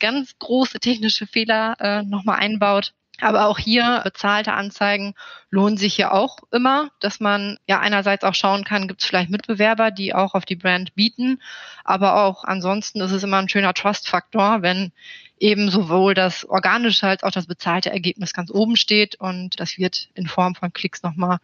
[0.00, 2.92] ganz große technische Fehler äh, nochmal einbaut.
[3.20, 5.14] Aber auch hier bezahlte Anzeigen
[5.50, 9.30] lohnen sich ja auch immer, dass man ja einerseits auch schauen kann, gibt es vielleicht
[9.30, 11.40] Mitbewerber, die auch auf die Brand bieten.
[11.84, 14.92] Aber auch ansonsten ist es immer ein schöner Trust-Faktor, wenn
[15.38, 20.08] eben sowohl das organische als auch das bezahlte Ergebnis ganz oben steht und das wird
[20.14, 21.38] in Form von Klicks nochmal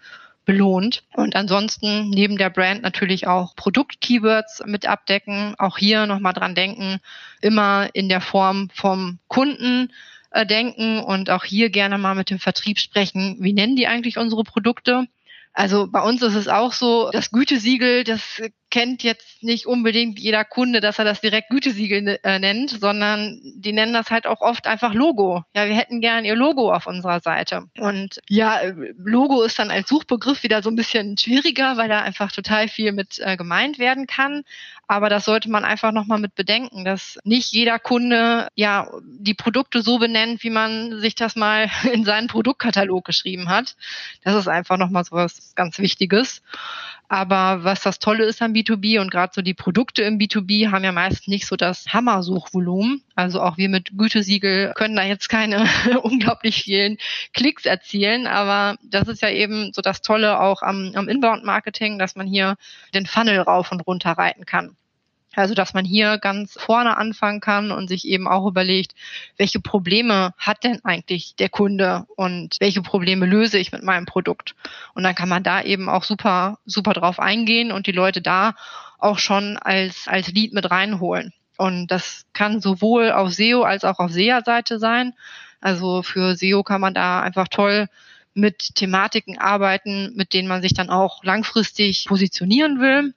[0.45, 1.03] belohnt.
[1.12, 5.55] Und ansonsten neben der Brand natürlich auch Produkt-Keywords mit abdecken.
[5.59, 7.01] Auch hier nochmal dran denken,
[7.43, 9.93] immer in der Form vom Kunden
[10.37, 13.37] äh, denken und auch hier gerne mal mit dem Vertrieb sprechen.
[13.40, 15.07] Wie nennen die eigentlich unsere Produkte?
[15.55, 18.42] Also bei uns ist es auch so, das Gütesiegel, das
[18.77, 23.73] kennt jetzt nicht unbedingt jeder Kunde, dass er das direkt Gütesiegel äh, nennt, sondern die
[23.73, 25.45] nennen das halt auch oft einfach Logo.
[25.55, 27.65] Ja, wir hätten gern ihr Logo auf unserer Seite.
[27.79, 28.61] Und ja,
[28.99, 32.93] Logo ist dann als Suchbegriff wieder so ein bisschen schwieriger, weil da einfach total viel
[32.93, 34.43] mit äh, gemeint werden kann.
[34.89, 39.81] Aber das sollte man einfach nochmal mit bedenken, dass nicht jeder Kunde ja die Produkte
[39.81, 43.75] so benennt, wie man sich das mal in seinen Produktkatalog geschrieben hat.
[44.23, 46.43] Das ist einfach nochmal so was ganz Wichtiges.
[47.09, 50.85] Aber was das Tolle ist am B2B und gerade so die Produkte im B2B haben
[50.85, 53.03] ja meist nicht so das Hammersuchvolumen.
[53.14, 55.66] Also auch wir mit Gütesiegel können da jetzt keine
[56.03, 56.99] unglaublich vielen
[57.33, 58.27] Klicks erzielen.
[58.27, 62.57] Aber das ist ja eben so das Tolle auch am, am Inbound-Marketing, dass man hier
[62.95, 64.77] den Funnel rauf und runter reiten kann.
[65.37, 68.94] Also, dass man hier ganz vorne anfangen kann und sich eben auch überlegt,
[69.37, 74.55] welche Probleme hat denn eigentlich der Kunde und welche Probleme löse ich mit meinem Produkt?
[74.94, 78.55] Und dann kann man da eben auch super, super drauf eingehen und die Leute da
[78.99, 81.33] auch schon als, als Lead mit reinholen.
[81.59, 85.14] Und das kann sowohl auf SEO als auch auf SEA-Seite sein.
[85.61, 87.88] Also für SEO kann man da einfach toll
[88.35, 93.14] mit Thematiken arbeiten, mit denen man sich dann auch langfristig positionieren will.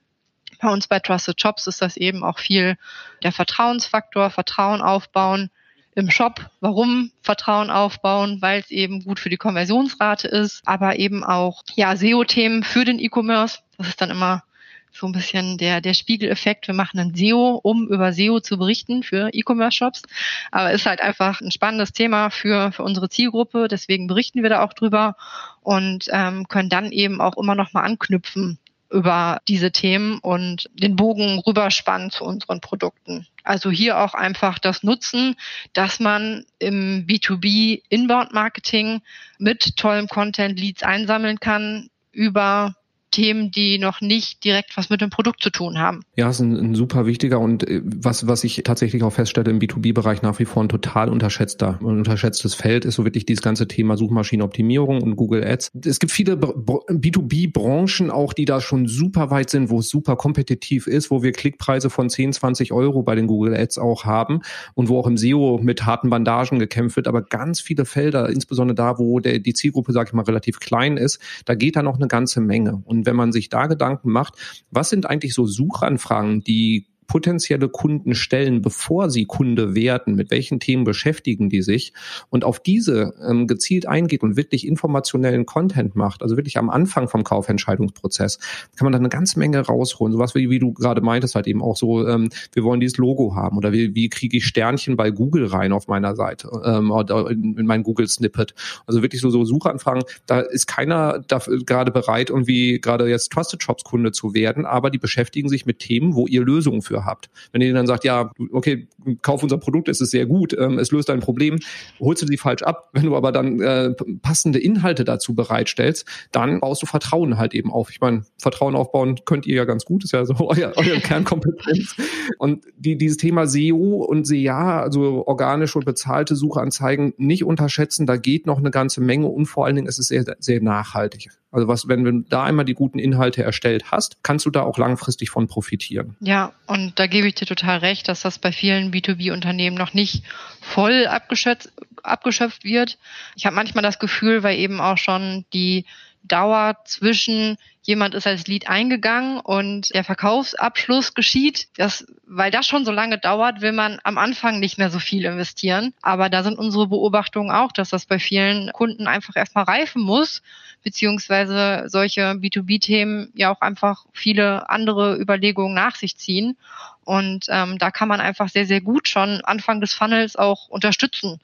[0.61, 2.77] Bei uns bei Trusted Jobs ist das eben auch viel
[3.23, 5.49] der Vertrauensfaktor, Vertrauen aufbauen
[5.95, 6.49] im Shop.
[6.59, 8.41] Warum Vertrauen aufbauen?
[8.41, 12.99] Weil es eben gut für die Konversionsrate ist, aber eben auch ja SEO-Themen für den
[12.99, 13.59] E-Commerce.
[13.77, 14.43] Das ist dann immer
[14.91, 16.67] so ein bisschen der, der Spiegeleffekt.
[16.67, 20.03] Wir machen ein SEO, um über SEO zu berichten für E-Commerce-Shops.
[20.51, 23.67] Aber ist halt einfach ein spannendes Thema für, für unsere Zielgruppe.
[23.67, 25.15] Deswegen berichten wir da auch drüber
[25.61, 28.57] und ähm, können dann eben auch immer noch mal anknüpfen
[28.91, 33.27] über diese Themen und den Bogen rüberspannen zu unseren Produkten.
[33.43, 35.35] Also hier auch einfach das Nutzen,
[35.73, 39.01] dass man im B2B Inbound Marketing
[39.37, 42.75] mit tollem Content Leads einsammeln kann über
[43.11, 46.01] Themen, die noch nicht direkt was mit dem Produkt zu tun haben.
[46.15, 49.59] Ja, ist ein, ein super wichtiger und äh, was, was ich tatsächlich auch feststelle im
[49.59, 53.67] B2B-Bereich nach wie vor ein total unterschätzter, ein unterschätztes Feld ist so wirklich dieses ganze
[53.67, 55.71] Thema Suchmaschinenoptimierung und Google Ads.
[55.85, 60.87] Es gibt viele B2B-Branchen auch, die da schon super weit sind, wo es super kompetitiv
[60.87, 64.41] ist, wo wir Klickpreise von 10, 20 Euro bei den Google Ads auch haben
[64.75, 68.75] und wo auch im SEO mit harten Bandagen gekämpft wird, aber ganz viele Felder, insbesondere
[68.75, 71.95] da, wo der, die Zielgruppe, sage ich mal, relativ klein ist, da geht da noch
[71.95, 72.81] eine ganze Menge.
[72.85, 74.35] Und wenn man sich da Gedanken macht,
[74.71, 80.59] was sind eigentlich so Suchanfragen, die potenzielle Kunden stellen, bevor sie Kunde werden, mit welchen
[80.59, 81.91] Themen beschäftigen die sich
[82.29, 87.07] und auf diese ähm, gezielt eingeht und wirklich informationellen Content macht, also wirklich am Anfang
[87.07, 88.37] vom Kaufentscheidungsprozess,
[88.77, 90.13] kann man da eine ganze Menge rausholen.
[90.13, 93.35] Sowas wie, wie du gerade meintest, halt eben auch so, ähm, wir wollen dieses Logo
[93.35, 97.31] haben oder wie, wie kriege ich Sternchen bei Google rein auf meiner Seite ähm, oder
[97.31, 98.53] in, in mein Google Snippet.
[98.85, 103.63] Also wirklich so, so Suchanfragen, da ist keiner dafür gerade bereit, irgendwie gerade jetzt Trusted
[103.63, 107.29] Shops Kunde zu werden, aber die beschäftigen sich mit Themen, wo ihr Lösungen für habt.
[107.51, 108.87] Wenn ihr dann sagt, ja, okay,
[109.21, 111.59] kauf unser Produkt, es ist sehr gut, ähm, es löst ein Problem,
[111.99, 112.89] holst du sie falsch ab.
[112.93, 117.71] Wenn du aber dann äh, passende Inhalte dazu bereitstellst, dann baust du Vertrauen halt eben
[117.71, 117.91] auf.
[117.91, 121.95] Ich meine, Vertrauen aufbauen könnt ihr ja ganz gut, ist ja so euer, euer Kernkompetenz.
[122.37, 128.05] Und die, dieses Thema SEO und SEA, also organische und bezahlte Suchanzeigen, nicht unterschätzen.
[128.05, 131.29] Da geht noch eine ganze Menge und vor allen Dingen ist es sehr, sehr nachhaltig.
[131.51, 134.77] Also was, wenn du da einmal die guten Inhalte erstellt hast, kannst du da auch
[134.77, 136.15] langfristig von profitieren.
[136.19, 140.23] Ja, und da gebe ich dir total recht, dass das bei vielen B2B-Unternehmen noch nicht
[140.61, 141.71] voll abgeschöpft,
[142.03, 142.99] abgeschöpft wird.
[143.35, 145.85] Ich habe manchmal das Gefühl, weil eben auch schon die
[146.23, 147.57] Dauer zwischen
[147.89, 153.17] jemand ist als Lead eingegangen und der Verkaufsabschluss geschieht, das, weil das schon so lange
[153.17, 155.95] dauert, will man am Anfang nicht mehr so viel investieren.
[156.03, 160.43] Aber da sind unsere Beobachtungen auch, dass das bei vielen Kunden einfach erstmal reifen muss,
[160.83, 166.57] beziehungsweise solche B2B-Themen ja auch einfach viele andere Überlegungen nach sich ziehen.
[167.05, 171.39] Und ähm, da kann man einfach sehr, sehr gut schon Anfang des Funnels auch unterstützen.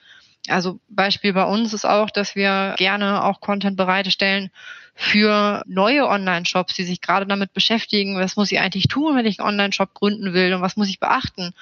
[0.48, 4.52] Also Beispiel bei uns ist auch, dass wir gerne auch Content bereitstellen
[4.98, 9.42] für neue Online-Shops, die sich gerade damit beschäftigen, was muss ich eigentlich tun, wenn ich
[9.42, 11.54] einen Online-Shop gründen will und was muss ich beachten.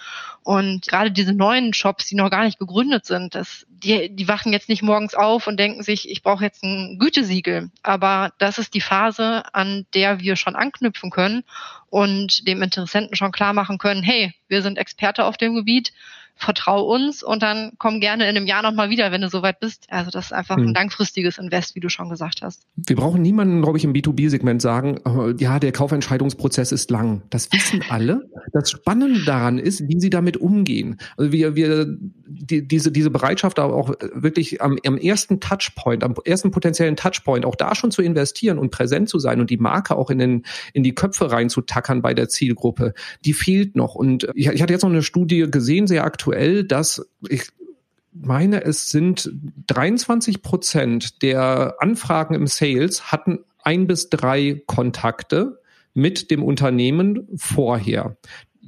[0.43, 4.54] Und gerade diese neuen Shops, die noch gar nicht gegründet sind, das, die, die wachen
[4.54, 7.72] jetzt nicht morgens auf und denken sich, ich brauche jetzt ein Gütesiegel.
[7.82, 11.43] Aber das ist die Phase, an der wir schon anknüpfen können
[11.89, 15.91] und dem Interessenten schon klar machen können, hey, wir sind Experte auf dem Gebiet,
[16.36, 19.86] vertrau uns und dann komm gerne in einem Jahr nochmal wieder, wenn du soweit bist.
[19.89, 20.74] Also das ist einfach ein hm.
[20.74, 22.63] langfristiges Invest, wie du schon gesagt hast.
[22.76, 27.22] Wir brauchen niemanden, glaube ich, im B2B-Segment sagen, äh, ja, der Kaufentscheidungsprozess ist lang.
[27.30, 28.30] Das wissen alle.
[28.52, 30.98] Das Spannende daran ist, wie sie damit umgehen.
[31.17, 36.15] Also wir, wir die, diese, diese Bereitschaft aber auch wirklich am, am ersten Touchpoint, am
[36.26, 39.96] ersten potenziellen Touchpoint auch da schon zu investieren und präsent zu sein und die Marke
[39.96, 40.43] auch in, den,
[40.74, 42.93] in die Köpfe reinzutackern bei der Zielgruppe,
[43.24, 43.96] die fehlt noch.
[43.96, 47.50] Und ich, ich hatte jetzt noch eine Studie gesehen, sehr aktuell, aktuell, dass ich
[48.14, 49.30] meine, es sind
[49.68, 55.60] 23 Prozent der Anfragen im Sales hatten ein bis drei Kontakte
[55.94, 58.16] mit dem Unternehmen vorher.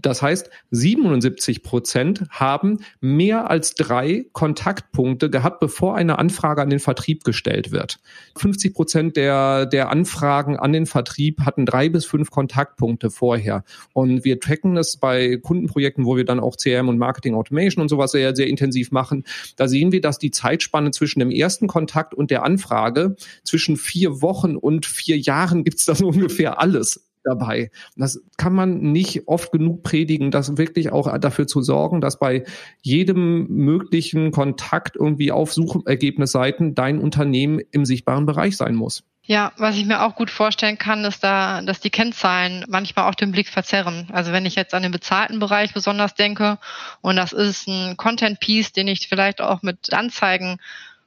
[0.01, 6.79] Das heißt, 77 Prozent haben mehr als drei Kontaktpunkte gehabt, bevor eine Anfrage an den
[6.79, 7.99] Vertrieb gestellt wird.
[8.37, 13.63] 50 Prozent der, der Anfragen an den Vertrieb hatten drei bis fünf Kontaktpunkte vorher.
[13.93, 17.89] Und wir tracken das bei Kundenprojekten, wo wir dann auch CRM und Marketing Automation und
[17.89, 19.23] sowas sehr, sehr intensiv machen.
[19.55, 24.21] Da sehen wir, dass die Zeitspanne zwischen dem ersten Kontakt und der Anfrage zwischen vier
[24.21, 27.71] Wochen und vier Jahren gibt es da so ungefähr alles dabei.
[27.95, 32.45] Das kann man nicht oft genug predigen, das wirklich auch dafür zu sorgen, dass bei
[32.81, 39.03] jedem möglichen Kontakt irgendwie auf Suchergebnisseiten dein Unternehmen im sichtbaren Bereich sein muss.
[39.27, 43.15] Ja, was ich mir auch gut vorstellen kann, ist da, dass die Kennzahlen manchmal auch
[43.15, 44.07] den Blick verzerren.
[44.11, 46.59] Also wenn ich jetzt an den bezahlten Bereich besonders denke
[47.01, 50.59] und das ist ein Content-Piece, den ich vielleicht auch mit Anzeigen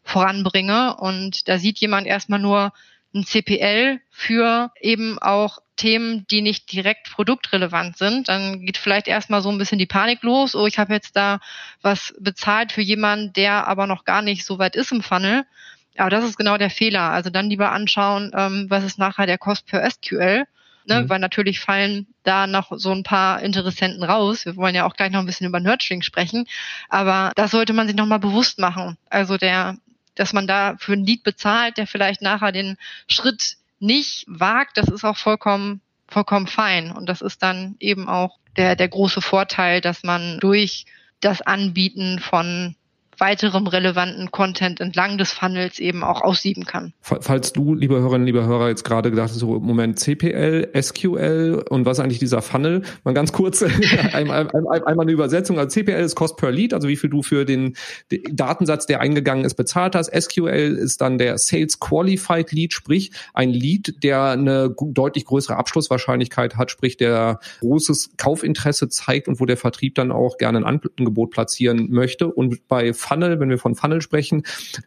[0.02, 2.72] voranbringe und da sieht jemand erstmal nur
[3.18, 9.42] ein CPL für eben auch Themen, die nicht direkt produktrelevant sind, dann geht vielleicht erstmal
[9.42, 10.54] so ein bisschen die Panik los.
[10.54, 11.38] Oh, ich habe jetzt da
[11.83, 15.44] was bezahlt für jemanden, der aber noch gar nicht so weit ist im Funnel.
[15.96, 17.11] Aber das ist genau der Fehler.
[17.11, 20.46] Also dann lieber anschauen, ähm, was ist nachher der Cost per SQL.
[20.87, 21.02] Ne?
[21.02, 21.09] Mhm.
[21.09, 24.46] Weil natürlich fallen da noch so ein paar Interessenten raus.
[24.46, 26.46] Wir wollen ja auch gleich noch ein bisschen über Nurturing sprechen.
[26.88, 28.96] Aber das sollte man sich nochmal bewusst machen.
[29.11, 29.76] Also der,
[30.18, 32.76] dass man da für ein Lied bezahlt, der vielleicht nachher den
[33.07, 36.90] Schritt nicht wagt, das ist auch vollkommen, vollkommen fein.
[36.90, 40.87] Und das ist dann eben auch der, der große Vorteil, dass man durch
[41.20, 42.74] das Anbieten von
[43.18, 46.92] weiterem relevanten Content entlang des Funnels eben auch aussieben kann.
[47.00, 51.87] Falls du, liebe Hörerinnen, liebe Hörer, jetzt gerade gedacht hast, so Moment CPL, SQL und
[51.87, 52.83] was eigentlich dieser Funnel?
[53.04, 53.62] Mal ganz kurz
[54.12, 55.59] einmal, einmal eine Übersetzung.
[55.59, 57.74] Also CPL ist Cost per Lead, also wie viel du für den
[58.31, 60.11] Datensatz, der eingegangen ist, bezahlt hast.
[60.14, 66.57] SQL ist dann der Sales Qualified Lead, sprich ein Lead, der eine deutlich größere Abschlusswahrscheinlichkeit
[66.57, 71.31] hat, sprich der großes Kaufinteresse zeigt und wo der Vertrieb dann auch gerne ein Angebot
[71.31, 72.28] platzieren möchte.
[72.28, 74.42] Und bei Funnel, wenn wir von Funnel sprechen.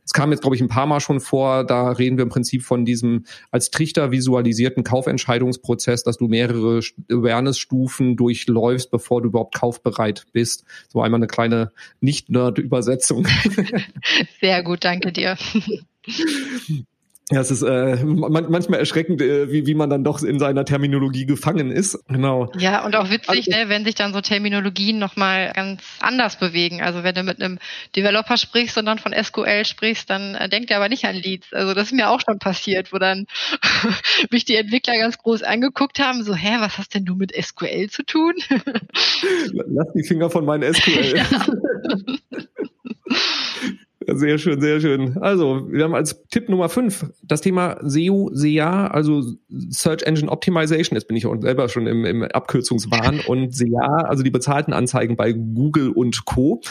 [0.05, 2.63] Es kam jetzt, glaube ich, ein paar Mal schon vor, da reden wir im Prinzip
[2.63, 10.25] von diesem als Trichter visualisierten Kaufentscheidungsprozess, dass du mehrere Awareness-Stufen durchläufst, bevor du überhaupt kaufbereit
[10.31, 10.63] bist.
[10.88, 13.27] So einmal eine kleine Nicht-Nerd-Übersetzung.
[14.39, 15.38] Sehr gut, danke dir.
[17.29, 20.65] Ja, es ist äh, man, manchmal erschreckend, äh, wie, wie man dann doch in seiner
[20.65, 21.97] Terminologie gefangen ist.
[22.07, 22.51] Genau.
[22.57, 26.81] Ja, und auch witzig, also, ne, wenn sich dann so Terminologien nochmal ganz anders bewegen.
[26.81, 27.60] Also wenn du mit einem
[27.95, 31.53] Developer sprichst und dann von SQL sprichst, dann äh, denkt er aber nicht an Leads.
[31.53, 33.27] Also das ist mir auch schon passiert, wo dann
[34.31, 37.89] mich die Entwickler ganz groß angeguckt haben, so, hä, was hast denn du mit SQL
[37.89, 38.34] zu tun?
[39.53, 41.15] Lass die Finger von meinen SQL.
[41.15, 41.25] Ja.
[44.07, 45.17] Sehr schön, sehr schön.
[45.19, 49.23] Also, wir haben als Tipp Nummer fünf das Thema SEO, SEA, also
[49.69, 50.95] Search Engine Optimization.
[50.95, 55.33] Jetzt bin ich selber schon im, im Abkürzungswahn und SEA, also die bezahlten Anzeigen bei
[55.33, 56.61] Google und Co.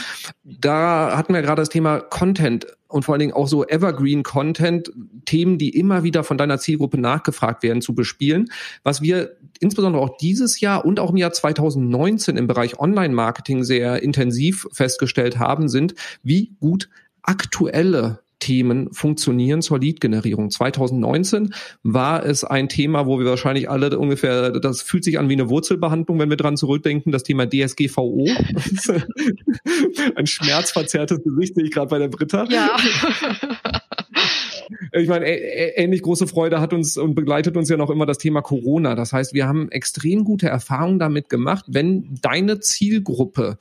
[0.42, 4.90] Da hatten wir gerade das Thema Content und vor allen Dingen auch so Evergreen Content,
[5.24, 8.50] Themen, die immer wieder von deiner Zielgruppe nachgefragt werden, zu bespielen.
[8.82, 14.02] Was wir insbesondere auch dieses Jahr und auch im Jahr 2019 im Bereich Online-Marketing sehr
[14.02, 16.88] intensiv festgestellt haben, sind, wie gut
[17.22, 20.50] aktuelle Themen funktionieren zur Lead-Generierung.
[20.50, 25.34] 2019 war es ein Thema, wo wir wahrscheinlich alle ungefähr, das fühlt sich an wie
[25.34, 28.26] eine Wurzelbehandlung, wenn wir dran zurückdenken, das Thema DSGVO.
[30.16, 32.46] ein schmerzverzerrtes Gesicht sehe ich gerade bei der Britta.
[32.48, 32.76] Ja.
[34.92, 38.40] ich meine, ähnlich große Freude hat uns und begleitet uns ja noch immer das Thema
[38.40, 38.94] Corona.
[38.94, 43.58] Das heißt, wir haben extrem gute Erfahrungen damit gemacht, wenn deine Zielgruppe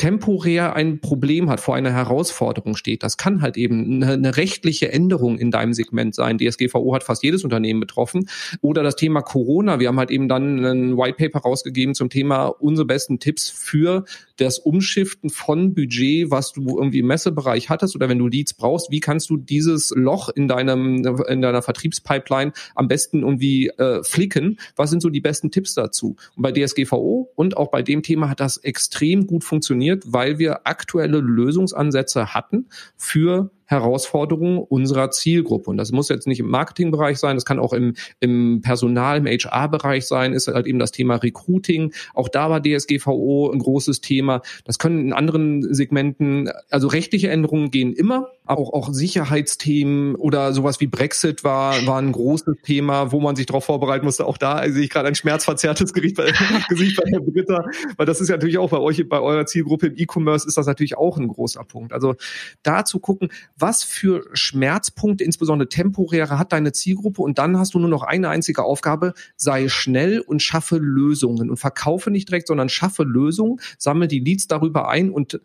[0.00, 3.02] temporär ein Problem hat, vor einer Herausforderung steht.
[3.02, 6.38] Das kann halt eben eine, rechtliche Änderung in deinem Segment sein.
[6.38, 8.26] DSGVO hat fast jedes Unternehmen betroffen.
[8.62, 9.78] Oder das Thema Corona.
[9.78, 14.06] Wir haben halt eben dann ein White Paper rausgegeben zum Thema unsere besten Tipps für
[14.38, 18.90] das Umschiften von Budget, was du irgendwie im Messebereich hattest oder wenn du Leads brauchst.
[18.90, 24.58] Wie kannst du dieses Loch in deinem, in deiner Vertriebspipeline am besten irgendwie äh, flicken?
[24.76, 26.16] Was sind so die besten Tipps dazu?
[26.36, 30.38] Und bei DSGVO und auch bei dem Thema hat das extrem gut funktioniert funktioniert, weil
[30.38, 35.70] wir aktuelle Lösungsansätze hatten für Herausforderungen unserer Zielgruppe.
[35.70, 39.26] Und das muss jetzt nicht im Marketingbereich sein, das kann auch im, im Personal, im
[39.26, 41.92] HR-Bereich sein, ist halt eben das Thema Recruiting.
[42.14, 44.42] Auch da war DSGVO ein großes Thema.
[44.64, 50.80] Das können in anderen Segmenten, also rechtliche Änderungen gehen immer, auch, auch Sicherheitsthemen oder sowas
[50.80, 54.26] wie Brexit war, war ein großes Thema, wo man sich darauf vorbereiten musste.
[54.26, 56.32] Auch da sehe ich gerade ein schmerzverzerrtes Gericht bei,
[56.68, 57.64] Gesicht bei Herrn Britta,
[57.96, 60.66] weil das ist ja natürlich auch bei euch, bei eurer Zielgruppe im E-Commerce ist das
[60.66, 61.92] natürlich auch ein großer Punkt.
[61.92, 62.16] Also
[62.64, 63.28] da zu gucken,
[63.60, 67.22] was für Schmerzpunkte, insbesondere temporäre, hat deine Zielgruppe?
[67.22, 71.50] Und dann hast du nur noch eine einzige Aufgabe, sei schnell und schaffe Lösungen.
[71.50, 75.40] Und verkaufe nicht direkt, sondern schaffe Lösungen, sammle die Leads darüber ein und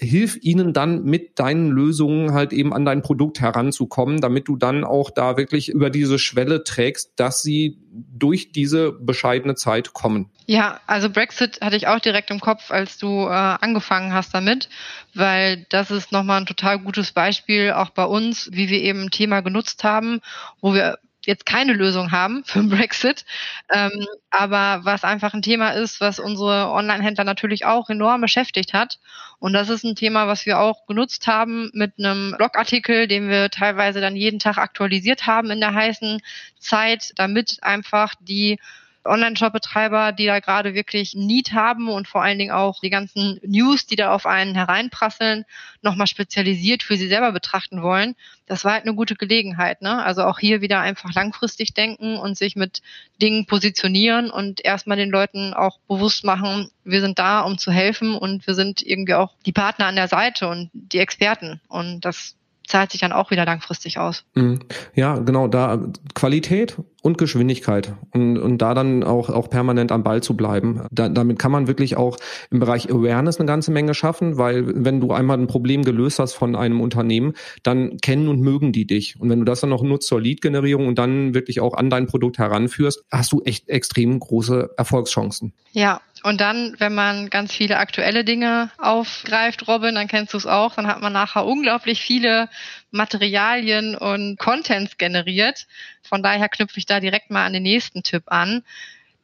[0.00, 4.82] hilf ihnen dann mit deinen Lösungen halt eben an dein Produkt heranzukommen, damit du dann
[4.82, 10.30] auch da wirklich über diese Schwelle trägst, dass sie durch diese bescheidene Zeit kommen.
[10.46, 14.70] Ja, also Brexit hatte ich auch direkt im Kopf, als du äh, angefangen hast damit,
[15.14, 19.10] weil das ist nochmal ein total gutes Beispiel auch bei uns, wie wir eben ein
[19.10, 20.20] Thema genutzt haben,
[20.60, 23.24] wo wir jetzt keine Lösung haben für Brexit,
[23.72, 28.98] ähm, aber was einfach ein Thema ist, was unsere Online-Händler natürlich auch enorm beschäftigt hat.
[29.38, 33.50] Und das ist ein Thema, was wir auch genutzt haben mit einem Blogartikel, den wir
[33.50, 36.20] teilweise dann jeden Tag aktualisiert haben in der heißen
[36.58, 38.58] Zeit, damit einfach die
[39.04, 43.86] Online-Shop-Betreiber, die da gerade wirklich Need haben und vor allen Dingen auch die ganzen News,
[43.86, 45.44] die da auf einen hereinprasseln,
[45.82, 48.14] nochmal spezialisiert für sie selber betrachten wollen.
[48.46, 49.80] Das war halt eine gute Gelegenheit.
[49.80, 50.02] Ne?
[50.04, 52.82] Also auch hier wieder einfach langfristig denken und sich mit
[53.22, 58.14] Dingen positionieren und erstmal den Leuten auch bewusst machen, wir sind da, um zu helfen
[58.14, 61.60] und wir sind irgendwie auch die Partner an der Seite und die Experten.
[61.68, 62.36] Und das
[62.70, 64.24] zahlt sich dann auch wieder langfristig aus.
[64.34, 64.60] Mhm.
[64.94, 65.78] Ja, genau, da
[66.14, 70.86] Qualität und Geschwindigkeit und, und da dann auch, auch permanent am Ball zu bleiben.
[70.90, 72.18] Da, damit kann man wirklich auch
[72.50, 76.34] im Bereich Awareness eine ganze Menge schaffen, weil wenn du einmal ein Problem gelöst hast
[76.34, 79.18] von einem Unternehmen, dann kennen und mögen die dich.
[79.18, 82.06] Und wenn du das dann noch nutzt zur Lead-Generierung und dann wirklich auch an dein
[82.06, 85.52] Produkt heranführst, hast du echt extrem große Erfolgschancen.
[85.72, 90.46] Ja, und dann, wenn man ganz viele aktuelle Dinge aufgreift, Robin, dann kennst du es
[90.46, 92.48] auch, dann hat man nachher unglaublich viele
[92.90, 95.66] Materialien und Contents generiert.
[96.02, 98.62] Von daher knüpfe ich da direkt mal an den nächsten Tipp an.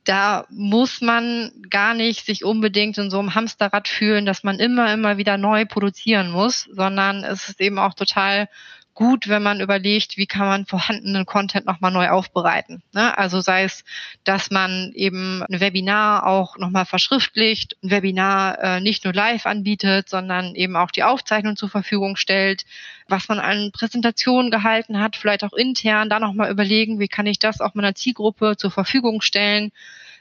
[0.05, 4.93] Da muss man gar nicht sich unbedingt in so einem Hamsterrad fühlen, dass man immer,
[4.93, 8.49] immer wieder neu produzieren muss, sondern es ist eben auch total
[8.97, 12.83] gut, wenn man überlegt, wie kann man vorhandenen Content nochmal neu aufbereiten.
[12.93, 13.17] Ne?
[13.17, 13.85] Also sei es,
[14.25, 20.09] dass man eben ein Webinar auch nochmal verschriftlicht, ein Webinar äh, nicht nur live anbietet,
[20.09, 22.65] sondern eben auch die Aufzeichnung zur Verfügung stellt,
[23.07, 27.39] was man an Präsentationen gehalten hat, vielleicht auch intern, da nochmal überlegen, wie kann ich
[27.39, 29.73] das auch meiner Zielgruppe zur Verfügung stellen.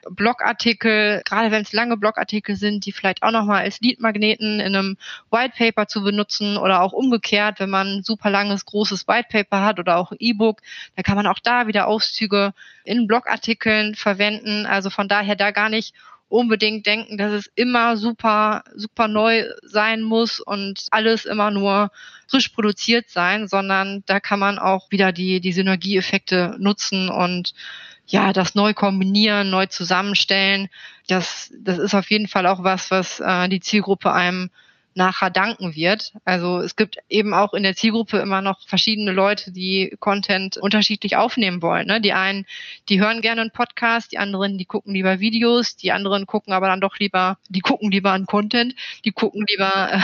[0.10, 4.98] Blogartikel, gerade wenn es lange Blogartikel sind, die vielleicht auch nochmal als Leadmagneten in einem
[5.32, 9.80] White Paper zu benutzen oder auch umgekehrt, wenn man super langes, großes White Paper hat
[9.80, 10.62] oder auch E-Book,
[10.96, 14.66] da kann man auch da wieder Auszüge in Blogartikeln verwenden.
[14.66, 15.94] Also von daher da gar nicht
[16.28, 21.92] unbedingt denken, dass es immer super, super neu sein muss und alles immer nur
[22.28, 27.54] frisch produziert sein, sondern da kann man auch wieder die, die Synergieeffekte nutzen und
[28.08, 30.70] ja, das neu kombinieren, neu zusammenstellen,
[31.08, 34.50] das, das ist auf jeden Fall auch was, was äh, die Zielgruppe einem
[34.96, 36.14] nachher danken wird.
[36.24, 41.18] Also es gibt eben auch in der Zielgruppe immer noch verschiedene Leute, die Content unterschiedlich
[41.18, 41.88] aufnehmen wollen.
[41.88, 42.00] Ne?
[42.02, 42.46] Die einen,
[42.90, 46.68] die hören gerne einen Podcast, die anderen, die gucken lieber Videos, die anderen gucken aber
[46.68, 50.00] dann doch lieber, die gucken lieber an Content, die gucken lieber, äh,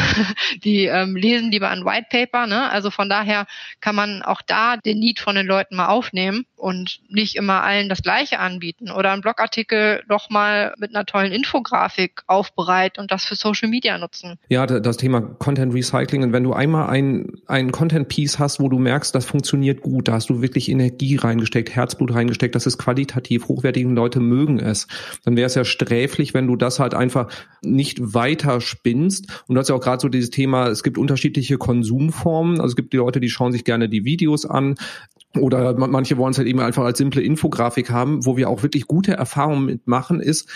[0.63, 2.47] die ähm, lesen lieber ein White Paper.
[2.47, 2.69] Ne?
[2.69, 3.47] Also von daher
[3.79, 7.89] kann man auch da den Need von den Leuten mal aufnehmen und nicht immer allen
[7.89, 13.25] das Gleiche anbieten oder einen Blogartikel doch mal mit einer tollen Infografik aufbereiten und das
[13.25, 14.37] für Social Media nutzen.
[14.49, 16.23] Ja, das Thema Content Recycling.
[16.23, 20.07] Und wenn du einmal ein, ein Content Piece hast, wo du merkst, das funktioniert gut,
[20.07, 24.87] da hast du wirklich Energie reingesteckt, Herzblut reingesteckt, das ist qualitativ, hochwertige Leute mögen es,
[25.23, 27.31] dann wäre es ja sträflich, wenn du das halt einfach
[27.63, 29.43] nicht weiter spinnst.
[29.47, 32.59] Und du hast ja auch gerade so dieses Thema, es gibt unterschiedliche Konsumformen.
[32.59, 34.75] Also es gibt die Leute, die schauen sich gerne die Videos an.
[35.39, 38.87] Oder manche wollen es halt eben einfach als simple Infografik haben, wo wir auch wirklich
[38.87, 40.49] gute Erfahrungen mitmachen, ist,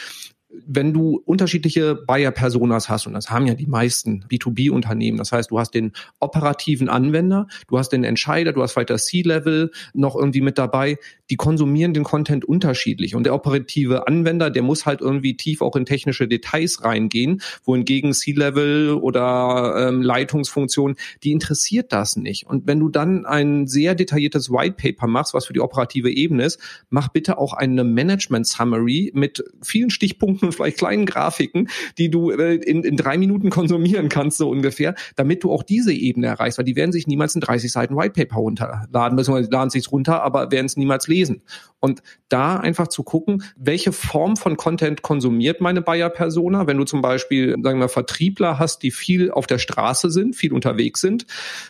[0.66, 5.60] wenn du unterschiedliche Buyer-Personas hast, und das haben ja die meisten B2B-Unternehmen, das heißt, du
[5.60, 10.42] hast den operativen Anwender, du hast den Entscheider, du hast vielleicht das C-Level noch irgendwie
[10.42, 10.98] mit dabei,
[11.30, 13.16] die konsumieren den Content unterschiedlich.
[13.16, 18.14] Und der operative Anwender, der muss halt irgendwie tief auch in technische Details reingehen, wohingegen
[18.14, 22.46] C-Level oder ähm, Leitungsfunktion, die interessiert das nicht.
[22.46, 26.46] Und wenn du dann ein sehr detailliertes White Paper machst, was für die operative Ebene
[26.46, 32.10] ist, mach bitte auch eine Management Summary mit vielen Stichpunkten und vielleicht kleinen Grafiken, die
[32.10, 36.28] du äh, in, in drei Minuten konsumieren kannst, so ungefähr, damit du auch diese Ebene
[36.28, 39.92] erreichst, weil die werden sich niemals in 30 Seiten White Paper runterladen, beziehungsweise laden sich
[39.92, 41.42] runter, aber werden es niemals lesen.
[41.80, 47.02] Und da einfach zu gucken, welche Form von Content konsumiert meine Buyer-Persona, wenn du zum
[47.02, 51.28] Beispiel, sagen wir, Vertriebler hast, die viel auf der Straße sind, viel unterwegs sind,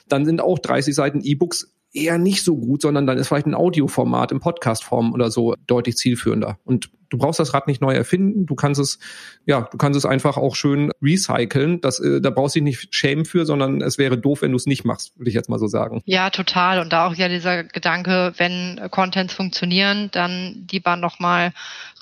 [0.07, 3.55] dann sind auch 30 Seiten E-Books eher nicht so gut, sondern dann ist vielleicht ein
[3.55, 6.59] Audioformat im Podcast-Form oder so deutlich zielführender.
[6.65, 8.45] Und du brauchst das Rad nicht neu erfinden.
[8.45, 8.99] Du kannst es,
[9.45, 11.82] ja, du kannst es einfach auch schön recyceln.
[11.82, 14.58] Das, äh, da brauchst du dich nicht schämen für, sondern es wäre doof, wenn du
[14.58, 16.01] es nicht machst, würde ich jetzt mal so sagen.
[16.06, 16.80] Ja, total.
[16.80, 21.53] Und da auch ja dieser Gedanke, wenn Contents funktionieren, dann lieber nochmal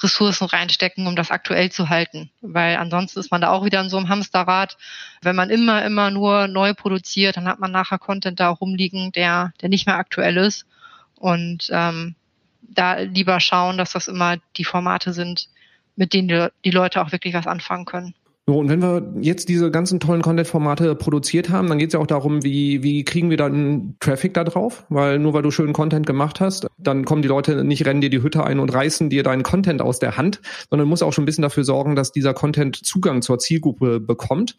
[0.02, 2.30] Ressourcen reinstecken, um das aktuell zu halten.
[2.42, 4.78] Weil ansonsten ist man da auch wieder in so einem Hamsterrad.
[5.22, 9.54] Wenn man immer, immer nur neu produziert, dann hat man nachher Content da rumliegen, der,
[9.62, 10.66] der nicht mehr aktuell ist.
[11.16, 12.16] Und ähm,
[12.74, 15.48] da lieber schauen, dass das immer die Formate sind,
[15.96, 18.14] mit denen die, Leute auch wirklich was anfangen können.
[18.46, 22.02] So, und wenn wir jetzt diese ganzen tollen Content-Formate produziert haben, dann geht es ja
[22.02, 24.86] auch darum, wie, wie kriegen wir dann Traffic da drauf?
[24.90, 28.10] Weil nur weil du schönen Content gemacht hast, dann kommen die Leute nicht, rennen dir
[28.10, 31.24] die Hütte ein und reißen dir deinen Content aus der Hand, sondern muss auch schon
[31.24, 34.58] ein bisschen dafür sorgen, dass dieser Content Zugang zur Zielgruppe bekommt.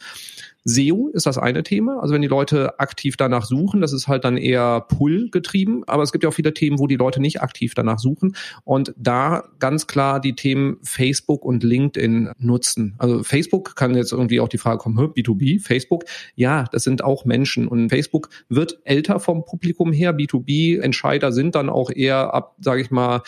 [0.65, 2.01] SEO ist das eine Thema.
[2.01, 5.83] Also wenn die Leute aktiv danach suchen, das ist halt dann eher Pull getrieben.
[5.87, 8.35] Aber es gibt ja auch viele Themen, wo die Leute nicht aktiv danach suchen.
[8.65, 12.95] Und da ganz klar die Themen Facebook und LinkedIn nutzen.
[12.99, 16.05] Also Facebook kann jetzt irgendwie auch die Frage kommen, B2B, Facebook.
[16.35, 17.69] Ja, das sind auch Menschen.
[17.69, 20.17] Und Facebook wird älter vom Publikum her.
[20.17, 23.23] B2B-Entscheider sind dann auch eher ab, sage ich mal,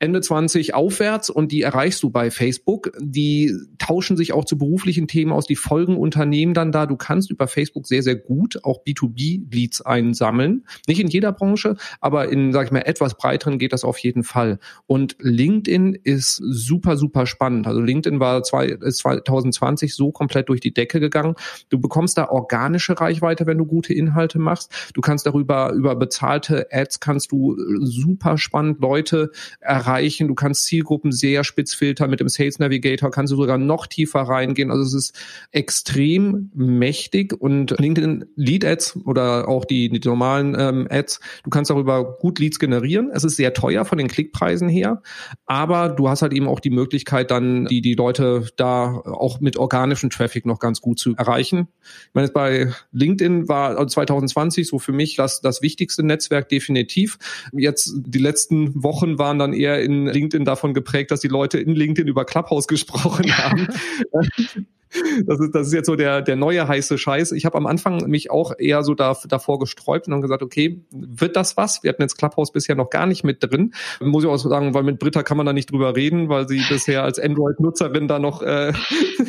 [0.00, 1.30] Ende 20 aufwärts.
[1.30, 2.92] Und die erreichst du bei Facebook.
[2.98, 5.46] Die tauschen sich auch zu beruflichen Themen aus.
[5.46, 9.82] Die folgen Unternehmen dann da da, du kannst über Facebook sehr, sehr gut auch B2B-Leads
[9.82, 10.64] einsammeln.
[10.86, 14.24] Nicht in jeder Branche, aber in, sag ich mal, etwas breiteren geht das auf jeden
[14.24, 14.58] Fall.
[14.86, 17.66] Und LinkedIn ist super, super spannend.
[17.66, 21.34] Also LinkedIn war zwei, 2020 so komplett durch die Decke gegangen.
[21.68, 24.72] Du bekommst da organische Reichweite, wenn du gute Inhalte machst.
[24.94, 30.28] Du kannst darüber, über bezahlte Ads kannst du super spannend Leute erreichen.
[30.28, 32.10] Du kannst Zielgruppen sehr spitz filtern.
[32.10, 34.70] Mit dem Sales Navigator kannst du sogar noch tiefer reingehen.
[34.70, 35.18] Also es ist
[35.52, 41.70] extrem mächtig und LinkedIn Lead Ads oder auch die, die normalen ähm, Ads, du kannst
[41.70, 43.10] darüber gut Leads generieren.
[43.12, 45.02] Es ist sehr teuer von den Klickpreisen her,
[45.46, 49.56] aber du hast halt eben auch die Möglichkeit dann, die, die Leute da auch mit
[49.56, 51.68] organischem Traffic noch ganz gut zu erreichen.
[51.82, 57.18] Ich meine, bei LinkedIn war 2020 so für mich das, das wichtigste Netzwerk definitiv.
[57.52, 61.74] Jetzt die letzten Wochen waren dann eher in LinkedIn davon geprägt, dass die Leute in
[61.74, 63.68] LinkedIn über Clubhouse gesprochen haben.
[65.26, 67.32] Das ist, das ist jetzt so der, der neue heiße Scheiß.
[67.32, 70.82] Ich habe am Anfang mich auch eher so da, davor gesträubt und dann gesagt, okay,
[70.90, 71.82] wird das was?
[71.82, 73.72] Wir hatten jetzt Clubhouse bisher noch gar nicht mit drin.
[74.00, 76.62] Muss ich auch sagen, weil mit Britta kann man da nicht drüber reden, weil sie
[76.68, 78.42] bisher als Android-Nutzerin da noch...
[78.42, 78.72] Äh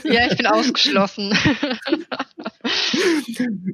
[0.04, 1.34] ja, ich bin ausgeschlossen.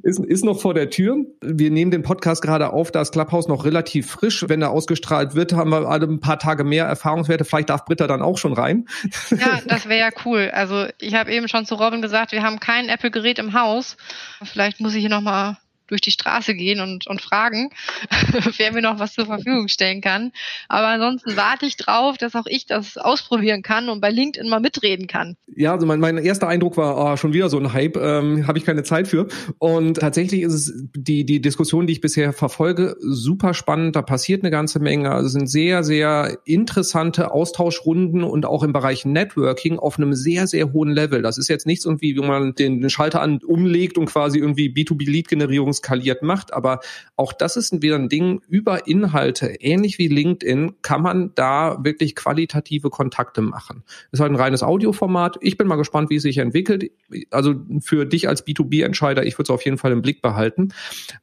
[0.02, 1.16] ist, ist noch vor der Tür.
[1.42, 4.44] Wir nehmen den Podcast gerade auf, da ist Clubhouse noch relativ frisch.
[4.48, 7.44] Wenn er ausgestrahlt wird, haben wir alle ein paar Tage mehr Erfahrungswerte.
[7.44, 8.86] Vielleicht darf Britta dann auch schon rein.
[9.30, 10.50] Ja, das wäre ja cool.
[10.52, 13.96] Also ich habe eben schon zu Robin gesagt, wir haben kein Apple-Gerät im Haus.
[14.44, 15.56] Vielleicht muss ich hier nochmal
[15.88, 17.70] durch die Straße gehen und, und fragen,
[18.56, 20.32] wer mir noch was zur Verfügung stellen kann.
[20.68, 24.60] Aber ansonsten warte ich drauf, dass auch ich das ausprobieren kann und bei LinkedIn mal
[24.60, 25.36] mitreden kann.
[25.56, 28.58] Ja, also mein, mein erster Eindruck war, oh, schon wieder so ein Hype, ähm, habe
[28.58, 29.28] ich keine Zeit für.
[29.58, 33.96] Und tatsächlich ist es die, die Diskussion, die ich bisher verfolge, super spannend.
[33.96, 35.10] Da passiert eine ganze Menge.
[35.10, 40.46] Also es sind sehr, sehr interessante Austauschrunden und auch im Bereich Networking auf einem sehr,
[40.46, 41.22] sehr hohen Level.
[41.22, 44.68] Das ist jetzt nichts irgendwie, wie man den, den Schalter an umlegt und quasi irgendwie
[44.68, 46.52] B2B-Lead-Generierung skaliert macht.
[46.52, 46.80] Aber
[47.16, 52.14] auch das ist wieder ein Ding über Inhalte, ähnlich wie LinkedIn, kann man da wirklich
[52.14, 53.82] qualitative Kontakte machen.
[54.12, 55.38] Ist halt ein reines Audioformat.
[55.40, 56.90] Ich bin mal gespannt, wie es sich entwickelt.
[57.30, 60.68] Also für dich als B2B-Entscheider, ich würde es auf jeden Fall im Blick behalten.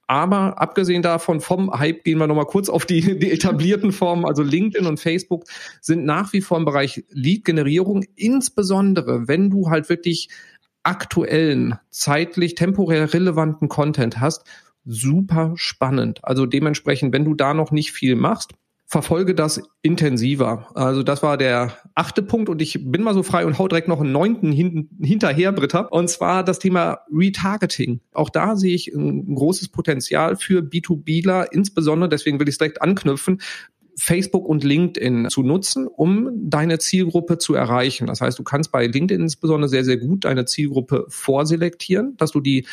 [0.08, 4.26] Aber abgesehen davon, vom Hype gehen wir nochmal kurz auf die, die etablierten Formen.
[4.26, 5.46] Also LinkedIn und Facebook
[5.82, 10.30] sind nach wie vor im Bereich Lead-Generierung, insbesondere wenn du halt wirklich
[10.86, 14.46] aktuellen, zeitlich, temporär relevanten Content hast,
[14.86, 16.20] super spannend.
[16.24, 18.54] Also dementsprechend, wenn du da noch nicht viel machst,
[18.88, 20.68] verfolge das intensiver.
[20.76, 23.88] Also das war der achte Punkt und ich bin mal so frei und hau direkt
[23.88, 25.80] noch einen neunten hin, hinterher, Britta.
[25.80, 28.02] Und zwar das Thema Retargeting.
[28.14, 32.82] Auch da sehe ich ein großes Potenzial für B2Bler, insbesondere, deswegen will ich es direkt
[32.82, 33.42] anknüpfen,
[33.98, 38.08] Facebook und LinkedIn zu nutzen, um deine Zielgruppe zu erreichen.
[38.08, 42.42] Das heißt, du kannst bei LinkedIn insbesondere sehr, sehr gut deine Zielgruppe vorselektieren, dass du
[42.42, 42.66] die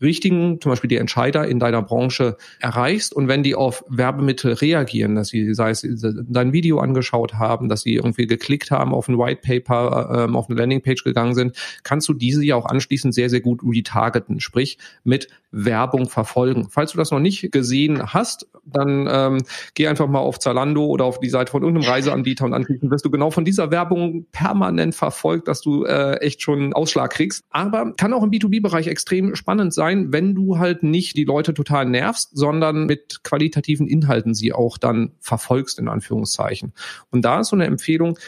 [0.00, 5.14] richtigen, zum Beispiel die Entscheider in deiner Branche erreichst und wenn die auf Werbemittel reagieren,
[5.14, 5.86] dass sie, sei es
[6.28, 10.48] dein Video angeschaut haben, dass sie irgendwie geklickt haben auf ein White Paper, ähm, auf
[10.48, 14.78] eine Landingpage gegangen sind, kannst du diese ja auch anschließend sehr, sehr gut retargeten, sprich
[15.02, 16.68] mit Werbung verfolgen.
[16.70, 19.42] Falls du das noch nicht gesehen hast, dann ähm,
[19.74, 23.04] geh einfach mal auf Zalando oder auf die Seite von irgendeinem Reiseanbieter und anschließend wirst
[23.04, 27.44] du genau von dieser Werbung permanent verfolgt, dass du äh, echt schon Ausschlag kriegst.
[27.50, 31.86] Aber kann auch im B2B-Bereich extrem spannend sein, wenn du halt nicht die Leute total
[31.86, 36.74] nervst, sondern mit qualitativen Inhalten sie auch dann verfolgst, in Anführungszeichen.
[37.10, 38.18] Und da ist so eine Empfehlung,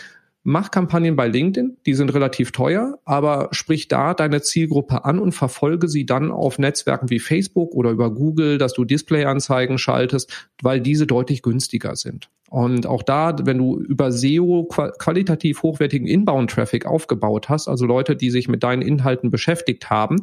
[0.50, 5.32] Mach Kampagnen bei LinkedIn, die sind relativ teuer, aber sprich da deine Zielgruppe an und
[5.32, 10.80] verfolge sie dann auf Netzwerken wie Facebook oder über Google, dass du Displayanzeigen schaltest, weil
[10.80, 12.30] diese deutlich günstiger sind.
[12.48, 14.66] Und auch da, wenn du über SEO
[14.98, 20.22] qualitativ hochwertigen Inbound-Traffic aufgebaut hast, also Leute, die sich mit deinen Inhalten beschäftigt haben,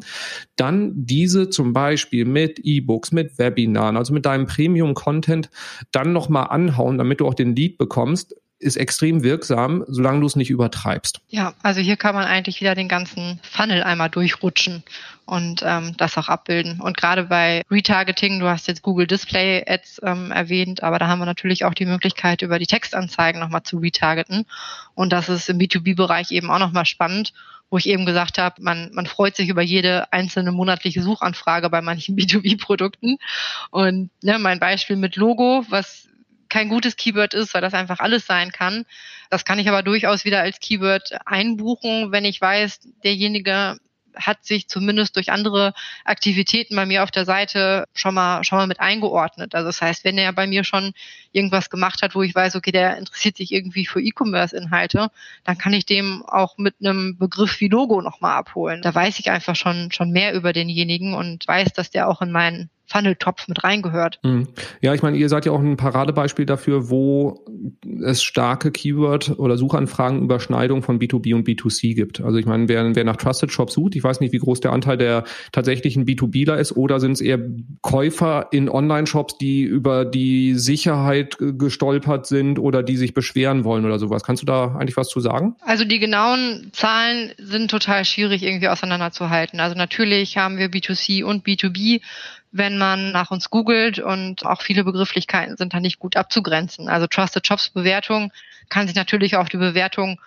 [0.56, 5.52] dann diese zum Beispiel mit E-Books, mit Webinaren, also mit deinem Premium-Content
[5.92, 10.36] dann nochmal anhauen, damit du auch den Lead bekommst, ist extrem wirksam, solange du es
[10.36, 11.20] nicht übertreibst.
[11.28, 14.84] Ja, also hier kann man eigentlich wieder den ganzen Funnel einmal durchrutschen
[15.26, 16.80] und ähm, das auch abbilden.
[16.80, 21.20] Und gerade bei Retargeting, du hast jetzt Google Display Ads ähm, erwähnt, aber da haben
[21.20, 24.46] wir natürlich auch die Möglichkeit, über die Textanzeigen nochmal zu retargeten.
[24.94, 27.34] Und das ist im B2B-Bereich eben auch nochmal spannend
[27.72, 31.82] wo ich eben gesagt habe, man, man freut sich über jede einzelne monatliche Suchanfrage bei
[31.82, 33.18] manchen B2B-Produkten.
[33.72, 36.08] Und ne, mein Beispiel mit Logo, was
[36.56, 38.86] kein gutes Keyword ist, weil das einfach alles sein kann.
[39.30, 43.78] Das kann ich aber durchaus wieder als Keyword einbuchen, wenn ich weiß, derjenige
[44.16, 45.74] hat sich zumindest durch andere
[46.06, 49.54] Aktivitäten bei mir auf der Seite schon mal schon mal mit eingeordnet.
[49.54, 50.94] Also das heißt, wenn er bei mir schon
[51.34, 55.10] irgendwas gemacht hat, wo ich weiß, okay, der interessiert sich irgendwie für E-Commerce-Inhalte,
[55.44, 58.82] dann kann ich dem auch mit einem Begriff wie Logo nochmal abholen.
[58.82, 62.32] Da weiß ich einfach schon schon mehr über denjenigen und weiß, dass der auch in
[62.32, 64.20] meinen Funneltopf mit reingehört.
[64.24, 64.48] Mhm.
[64.82, 67.44] Ja, ich meine, ihr seid ja auch ein Paradebeispiel dafür, wo
[68.04, 72.22] es starke Keyword- oder Suchanfragenüberschneidung von B2B und B2C gibt.
[72.22, 74.72] Also ich meine, wer, wer nach Trusted Shop sucht, ich weiß nicht, wie groß der
[74.72, 77.40] Anteil der tatsächlichen B2Bler ist, oder sind es eher
[77.82, 84.00] Käufer in Online-Shops, die über die Sicherheit gestolpert sind oder die sich beschweren wollen oder
[84.00, 84.24] sowas.
[84.24, 85.56] Kannst du da eigentlich was zu sagen?
[85.62, 89.60] Also die genauen Zahlen sind total schwierig irgendwie auseinanderzuhalten.
[89.60, 92.00] Also natürlich haben wir B2C und B2B
[92.58, 96.88] wenn man nach uns googelt und auch viele Begrifflichkeiten sind da nicht gut abzugrenzen.
[96.88, 98.32] Also Trusted Shops Bewertung
[98.70, 100.22] kann sich natürlich auf die Bewertung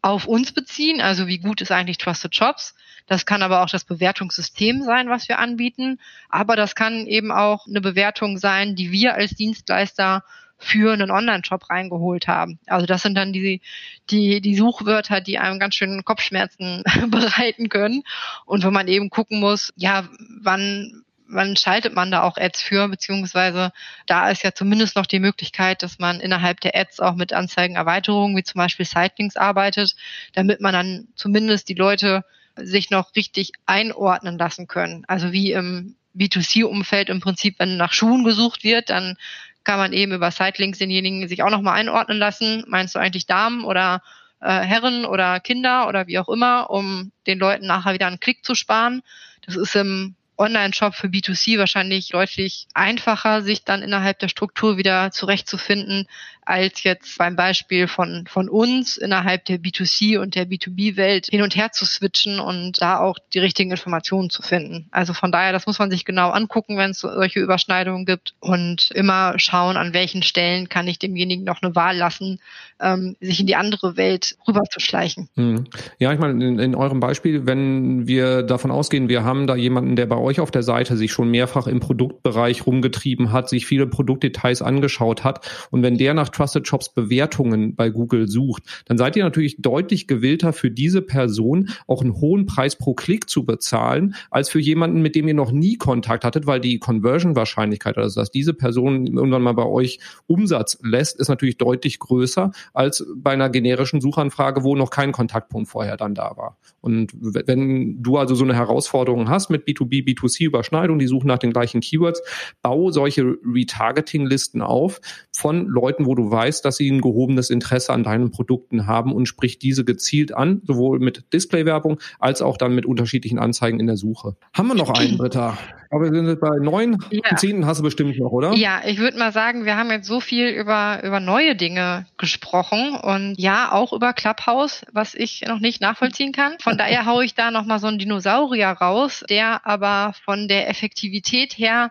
[0.00, 2.76] auf uns beziehen, also wie gut ist eigentlich Trusted Shops.
[3.08, 5.98] Das kann aber auch das Bewertungssystem sein, was wir anbieten.
[6.28, 10.22] Aber das kann eben auch eine Bewertung sein, die wir als Dienstleister
[10.58, 12.60] für einen Online-Shop reingeholt haben.
[12.66, 13.60] Also das sind dann die,
[14.08, 18.04] die, die Suchwörter, die einem ganz schön Kopfschmerzen bereiten können.
[18.46, 20.08] Und wo man eben gucken muss, ja,
[20.40, 21.02] wann
[21.32, 23.72] wann schaltet man da auch Ads für, beziehungsweise
[24.06, 28.36] da ist ja zumindest noch die Möglichkeit, dass man innerhalb der Ads auch mit Anzeigenerweiterungen,
[28.36, 29.96] wie zum Beispiel Sightlinks arbeitet,
[30.34, 32.24] damit man dann zumindest die Leute
[32.56, 35.04] sich noch richtig einordnen lassen können.
[35.08, 39.16] Also wie im B2C-Umfeld im Prinzip, wenn nach Schuhen gesucht wird, dann
[39.64, 42.64] kann man eben über Sightlinks denjenigen sich auch nochmal einordnen lassen.
[42.66, 44.02] Meinst du eigentlich Damen oder
[44.40, 48.44] äh, Herren oder Kinder oder wie auch immer, um den Leuten nachher wieder einen Klick
[48.44, 49.02] zu sparen?
[49.46, 55.10] Das ist im Online-Shop für B2C wahrscheinlich deutlich einfacher, sich dann innerhalb der Struktur wieder
[55.10, 56.06] zurechtzufinden,
[56.44, 61.54] als jetzt beim Beispiel von, von uns innerhalb der B2C und der B2B-Welt hin und
[61.54, 64.88] her zu switchen und da auch die richtigen Informationen zu finden.
[64.90, 68.90] Also von daher, das muss man sich genau angucken, wenn es solche Überschneidungen gibt und
[68.92, 72.40] immer schauen, an welchen Stellen kann ich demjenigen noch eine Wahl lassen,
[72.80, 75.28] ähm, sich in die andere Welt rüberzuschleichen.
[75.36, 75.64] Hm.
[75.98, 79.94] Ja, ich meine, in, in eurem Beispiel, wenn wir davon ausgehen, wir haben da jemanden,
[79.94, 83.86] der bei euch auf der Seite sich schon mehrfach im Produktbereich rumgetrieben hat, sich viele
[83.86, 89.16] Produktdetails angeschaut hat und wenn der nach Trusted Shops Bewertungen bei Google sucht, dann seid
[89.16, 94.14] ihr natürlich deutlich gewillter für diese Person auch einen hohen Preis pro Klick zu bezahlen,
[94.30, 98.30] als für jemanden, mit dem ihr noch nie Kontakt hattet, weil die Conversion-Wahrscheinlichkeit, also dass
[98.30, 103.50] diese Person irgendwann mal bei euch Umsatz lässt, ist natürlich deutlich größer als bei einer
[103.50, 106.56] generischen Suchanfrage, wo noch kein Kontaktpunkt vorher dann da war.
[106.80, 111.52] Und wenn du also so eine Herausforderung hast mit B2B, B2C-Überschneidung, die suchen nach den
[111.52, 112.22] gleichen Keywords,
[112.62, 115.00] bau solche Retargeting-Listen auf
[115.34, 119.26] von Leuten, wo du weißt, dass sie ein gehobenes Interesse an deinen Produkten haben und
[119.26, 123.96] sprich diese gezielt an, sowohl mit Display-Werbung als auch dann mit unterschiedlichen Anzeigen in der
[123.96, 124.36] Suche.
[124.52, 125.58] Haben wir noch einen, Britta?
[125.92, 127.36] Aber wir sind bei neun, ja.
[127.36, 128.54] zehnten hast du bestimmt noch, oder?
[128.54, 132.96] Ja, ich würde mal sagen, wir haben jetzt so viel über, über neue Dinge gesprochen
[132.96, 136.54] und ja, auch über Clubhouse, was ich noch nicht nachvollziehen kann.
[136.60, 141.58] Von daher haue ich da nochmal so einen Dinosaurier raus, der aber von der Effektivität
[141.58, 141.90] her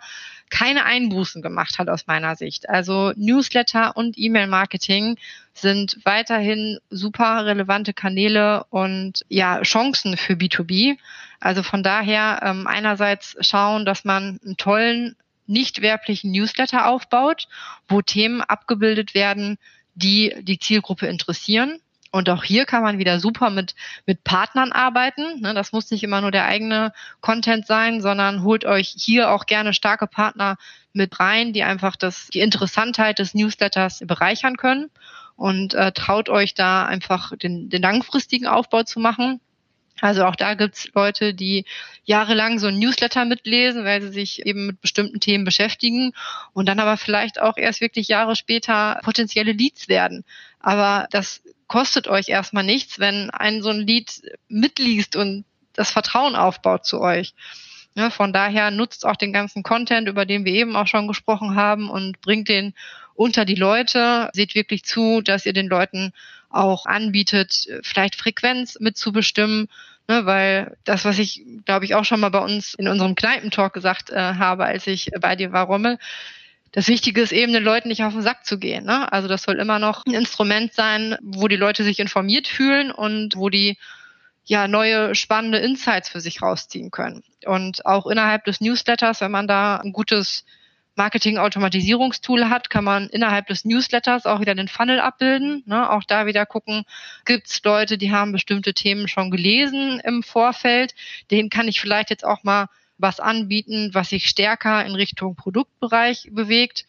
[0.50, 2.70] keine Einbußen gemacht hat aus meiner Sicht.
[2.70, 5.18] Also Newsletter und E-Mail-Marketing
[5.54, 10.98] sind weiterhin super relevante Kanäle und ja, Chancen für B2B.
[11.42, 15.16] Also von daher ähm, einerseits schauen, dass man einen tollen,
[15.48, 17.48] nicht werblichen Newsletter aufbaut,
[17.90, 19.58] wo Themen abgebildet werden,
[19.96, 21.82] die die Zielgruppe interessieren.
[22.12, 23.74] Und auch hier kann man wieder super mit,
[24.06, 25.42] mit Partnern arbeiten.
[25.42, 29.46] Ne, das muss nicht immer nur der eigene Content sein, sondern holt euch hier auch
[29.46, 30.58] gerne starke Partner
[30.94, 34.90] mit rein, die einfach das, die Interessantheit des Newsletters bereichern können
[35.38, 39.40] und äh, traut euch da einfach den, den langfristigen Aufbau zu machen.
[40.02, 41.64] Also auch da gibt's Leute, die
[42.04, 46.14] jahrelang so ein Newsletter mitlesen, weil sie sich eben mit bestimmten Themen beschäftigen
[46.54, 50.26] und dann aber vielleicht auch erst wirklich Jahre später potenzielle Leads werden.
[50.60, 56.36] Aber das kostet euch erstmal nichts, wenn ein so ein Lied mitliest und das Vertrauen
[56.36, 57.34] aufbaut zu euch.
[57.94, 61.56] Ja, von daher nutzt auch den ganzen Content, über den wir eben auch schon gesprochen
[61.56, 62.74] haben und bringt den
[63.14, 64.30] unter die Leute.
[64.34, 66.12] Seht wirklich zu, dass ihr den Leuten
[66.50, 69.68] auch anbietet, vielleicht Frequenz mitzubestimmen,
[70.08, 73.74] ne, weil das, was ich, glaube ich, auch schon mal bei uns in unserem Kneipentalk
[73.74, 75.98] gesagt äh, habe, als ich bei dir war, Rommel,
[76.72, 78.86] das Wichtige ist eben, den Leuten nicht auf den Sack zu gehen.
[78.86, 79.12] Ne?
[79.12, 83.36] Also das soll immer noch ein Instrument sein, wo die Leute sich informiert fühlen und
[83.36, 83.78] wo die
[84.46, 87.24] ja neue spannende Insights für sich rausziehen können.
[87.46, 90.46] Und auch innerhalb des Newsletters, wenn man da ein gutes
[90.96, 95.64] Marketing-Automatisierungstool hat, kann man innerhalb des Newsletters auch wieder den Funnel abbilden.
[95.66, 95.90] Ne?
[95.90, 96.84] Auch da wieder gucken,
[97.26, 100.94] gibt es Leute, die haben bestimmte Themen schon gelesen im Vorfeld.
[101.32, 102.68] Denen kann ich vielleicht jetzt auch mal
[102.98, 106.86] was anbieten, was sich stärker in Richtung Produktbereich bewegt,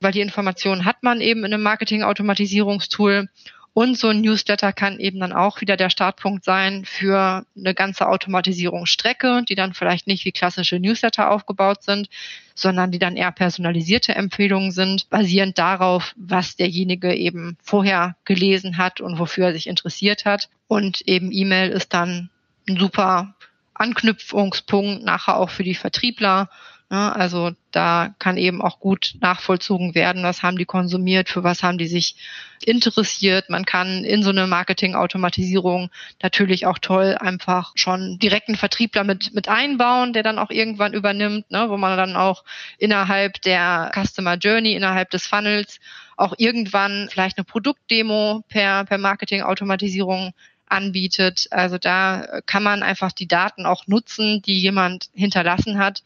[0.00, 3.28] weil die Informationen hat man eben in einem Marketing-Automatisierungstool.
[3.74, 8.06] Und so ein Newsletter kann eben dann auch wieder der Startpunkt sein für eine ganze
[8.06, 12.10] Automatisierungsstrecke, die dann vielleicht nicht wie klassische Newsletter aufgebaut sind,
[12.54, 19.00] sondern die dann eher personalisierte Empfehlungen sind, basierend darauf, was derjenige eben vorher gelesen hat
[19.00, 20.50] und wofür er sich interessiert hat.
[20.68, 22.28] Und eben E-Mail ist dann
[22.68, 23.34] ein super
[23.72, 26.50] Anknüpfungspunkt nachher auch für die Vertriebler?
[26.92, 31.78] Also da kann eben auch gut nachvollzogen werden, was haben die konsumiert, für was haben
[31.78, 32.16] die sich
[32.62, 33.48] interessiert.
[33.48, 35.88] Man kann in so eine Marketing-Automatisierung
[36.22, 41.50] natürlich auch toll einfach schon direkten Vertriebler mit, mit einbauen, der dann auch irgendwann übernimmt,
[41.50, 41.70] ne?
[41.70, 42.44] wo man dann auch
[42.76, 45.80] innerhalb der Customer Journey, innerhalb des Funnels
[46.18, 50.34] auch irgendwann vielleicht eine Produktdemo per, per Marketing-Automatisierung
[50.66, 51.46] anbietet.
[51.50, 56.02] Also da kann man einfach die Daten auch nutzen, die jemand hinterlassen hat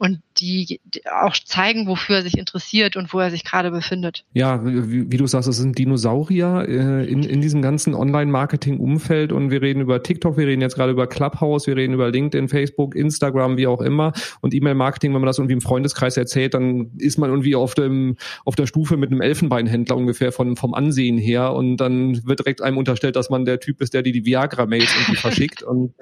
[0.00, 0.80] und die
[1.22, 4.24] auch zeigen, wofür er sich interessiert und wo er sich gerade befindet.
[4.32, 9.50] Ja, wie, wie du sagst, es sind Dinosaurier äh, in, in diesem ganzen Online-Marketing-Umfeld und
[9.50, 12.94] wir reden über TikTok, wir reden jetzt gerade über Clubhouse, wir reden über LinkedIn, Facebook,
[12.94, 14.14] Instagram, wie auch immer.
[14.40, 18.16] Und E-Mail-Marketing, wenn man das irgendwie im Freundeskreis erzählt, dann ist man irgendwie auf dem
[18.46, 21.52] auf der Stufe mit einem Elfenbeinhändler ungefähr von vom Ansehen her.
[21.52, 24.94] Und dann wird direkt einem unterstellt, dass man der Typ ist, der die, die Viagra-Mails
[24.98, 25.62] irgendwie verschickt.
[25.62, 25.92] Und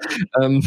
[0.41, 0.63] ähm,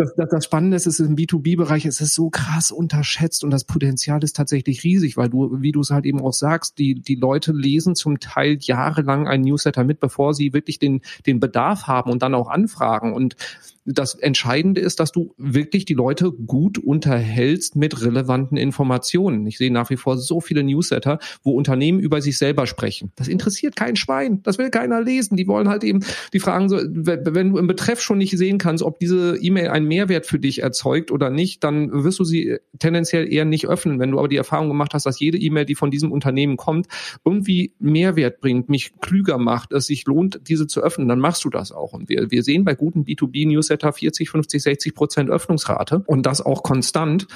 [0.00, 3.50] das, das, das Spannende ist, es ist im B2B-Bereich, es ist so krass unterschätzt und
[3.50, 6.94] das Potenzial ist tatsächlich riesig, weil du, wie du es halt eben auch sagst, die,
[6.94, 11.86] die Leute lesen zum Teil jahrelang ein Newsletter mit, bevor sie wirklich den, den Bedarf
[11.86, 13.12] haben und dann auch anfragen.
[13.12, 13.36] Und
[13.84, 19.46] das Entscheidende ist, dass du wirklich die Leute gut unterhältst mit relevanten Informationen.
[19.46, 23.12] Ich sehe nach wie vor so viele Newsletter, wo Unternehmen über sich selber sprechen.
[23.16, 24.42] Das interessiert kein Schwein.
[24.42, 25.36] Das will keiner lesen.
[25.36, 26.00] Die wollen halt eben,
[26.32, 29.88] die fragen so, wenn du im Betreff schon nicht sehen kannst, ob diese E-Mail einen
[29.88, 33.98] Mehrwert für dich erzeugt oder nicht, dann wirst du sie tendenziell eher nicht öffnen.
[33.98, 36.86] Wenn du aber die Erfahrung gemacht hast, dass jede E-Mail, die von diesem Unternehmen kommt,
[37.24, 41.50] irgendwie Mehrwert bringt, mich klüger macht, es sich lohnt, diese zu öffnen, dann machst du
[41.50, 41.92] das auch.
[41.92, 46.02] Und wir, wir sehen bei guten B2B-Newslettern, Newsletter 40, 50, 60 Prozent Öffnungsrate.
[46.06, 47.26] Und das auch konstant,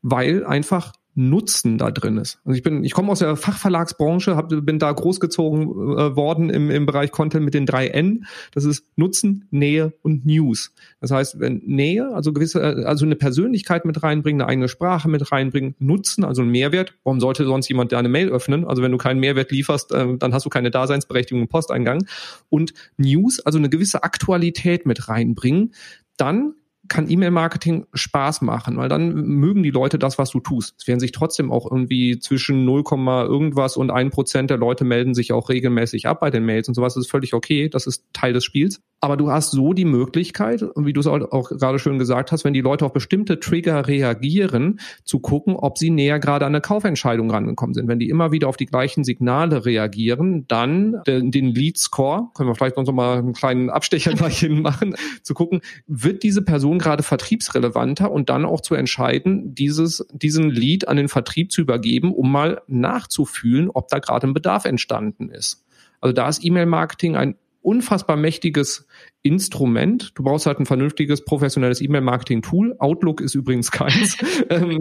[0.00, 2.40] weil einfach Nutzen da drin ist.
[2.44, 6.70] Also ich bin, ich komme aus der Fachverlagsbranche, hab, bin da großgezogen äh, worden im,
[6.70, 8.24] im Bereich Content mit den drei N.
[8.52, 10.72] Das ist Nutzen, Nähe und News.
[11.00, 15.30] Das heißt, wenn Nähe, also gewisse, also eine Persönlichkeit mit reinbringen, eine eigene Sprache mit
[15.30, 16.94] reinbringen, Nutzen, also ein Mehrwert.
[17.04, 18.64] Warum sollte sonst jemand deine Mail öffnen?
[18.64, 22.06] Also wenn du keinen Mehrwert lieferst, äh, dann hast du keine Daseinsberechtigung im Posteingang.
[22.48, 25.74] Und News, also eine gewisse Aktualität mit reinbringen,
[26.16, 26.54] dann
[26.88, 30.74] kann E-Mail-Marketing Spaß machen, weil dann mögen die Leute das, was du tust.
[30.78, 35.14] Es werden sich trotzdem auch irgendwie zwischen 0, irgendwas und 1 Prozent der Leute melden
[35.14, 36.94] sich auch regelmäßig ab bei den Mails und sowas.
[36.94, 37.68] Das ist völlig okay.
[37.68, 38.80] Das ist Teil des Spiels.
[39.04, 42.52] Aber du hast so die Möglichkeit, wie du es auch gerade schön gesagt hast, wenn
[42.52, 47.28] die Leute auf bestimmte Trigger reagieren, zu gucken, ob sie näher gerade an eine Kaufentscheidung
[47.28, 47.88] rangekommen sind.
[47.88, 52.48] Wenn die immer wieder auf die gleichen Signale reagieren, dann den, den Lead Score, können
[52.48, 54.94] wir vielleicht noch mal einen kleinen Abstecher gleich hinmachen,
[55.24, 60.86] zu gucken, wird diese Person gerade vertriebsrelevanter und dann auch zu entscheiden, dieses, diesen Lead
[60.86, 65.64] an den Vertrieb zu übergeben, um mal nachzufühlen, ob da gerade ein Bedarf entstanden ist.
[66.00, 68.86] Also da ist E-Mail-Marketing ein unfassbar mächtiges
[69.22, 70.12] Instrument.
[70.14, 72.76] Du brauchst halt ein vernünftiges, professionelles E-Mail-Marketing-Tool.
[72.78, 74.16] Outlook ist übrigens keins.
[74.48, 74.78] Ähm,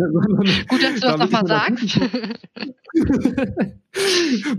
[0.68, 2.00] Gut, dass du das nochmal sagst.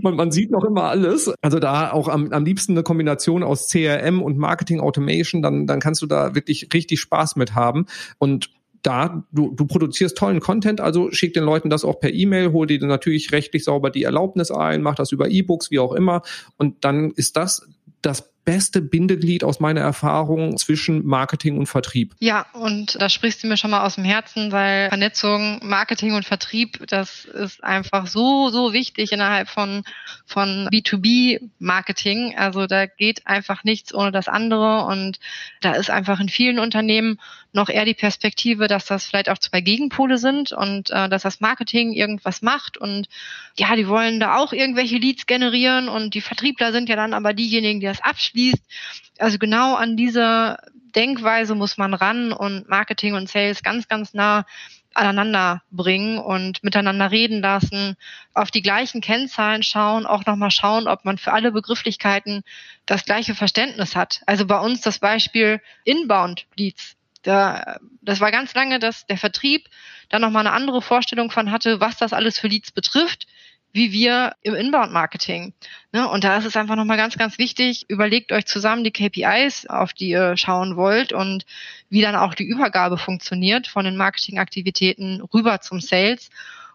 [0.01, 1.31] man, man sieht noch immer alles.
[1.41, 5.79] Also da auch am, am liebsten eine Kombination aus CRM und Marketing Automation, dann, dann
[5.79, 7.85] kannst du da wirklich richtig Spaß mit haben.
[8.17, 8.49] Und
[8.83, 12.67] da, du, du produzierst tollen Content, also schick den Leuten das auch per E-Mail, hol
[12.67, 16.21] dir natürlich rechtlich sauber die Erlaubnis ein, mach das über E-Books, wie auch immer.
[16.57, 17.67] Und dann ist das
[18.05, 22.13] das beste Bindeglied aus meiner Erfahrung zwischen Marketing und Vertrieb.
[22.19, 26.25] Ja, und da sprichst du mir schon mal aus dem Herzen, weil Vernetzung, Marketing und
[26.25, 29.83] Vertrieb, das ist einfach so, so wichtig innerhalb von,
[30.25, 32.35] von B2B-Marketing.
[32.37, 35.19] Also da geht einfach nichts ohne das andere und
[35.61, 37.19] da ist einfach in vielen Unternehmen
[37.53, 41.39] noch eher die Perspektive, dass das vielleicht auch zwei Gegenpole sind und äh, dass das
[41.39, 43.07] Marketing irgendwas macht und
[43.57, 47.33] ja, die wollen da auch irgendwelche Leads generieren und die Vertriebler sind ja dann aber
[47.33, 48.63] diejenigen, die das abschließt.
[49.19, 50.57] Also genau an diese
[50.95, 54.45] Denkweise muss man ran und Marketing und Sales ganz, ganz nah
[54.93, 57.95] aneinander bringen und miteinander reden lassen,
[58.33, 62.43] auf die gleichen Kennzahlen schauen, auch nochmal schauen, ob man für alle Begrifflichkeiten
[62.85, 64.21] das gleiche Verständnis hat.
[64.25, 66.95] Also bei uns das Beispiel Inbound Leads.
[67.23, 69.67] Da, das war ganz lange, dass der Vertrieb
[70.09, 73.27] da nochmal eine andere Vorstellung von hatte, was das alles für Leads betrifft,
[73.73, 75.53] wie wir im Inbound-Marketing.
[75.91, 76.07] Ne?
[76.07, 79.93] Und da ist es einfach nochmal ganz, ganz wichtig, überlegt euch zusammen die KPIs, auf
[79.93, 81.45] die ihr schauen wollt und
[81.89, 86.29] wie dann auch die Übergabe funktioniert von den Marketingaktivitäten rüber zum Sales.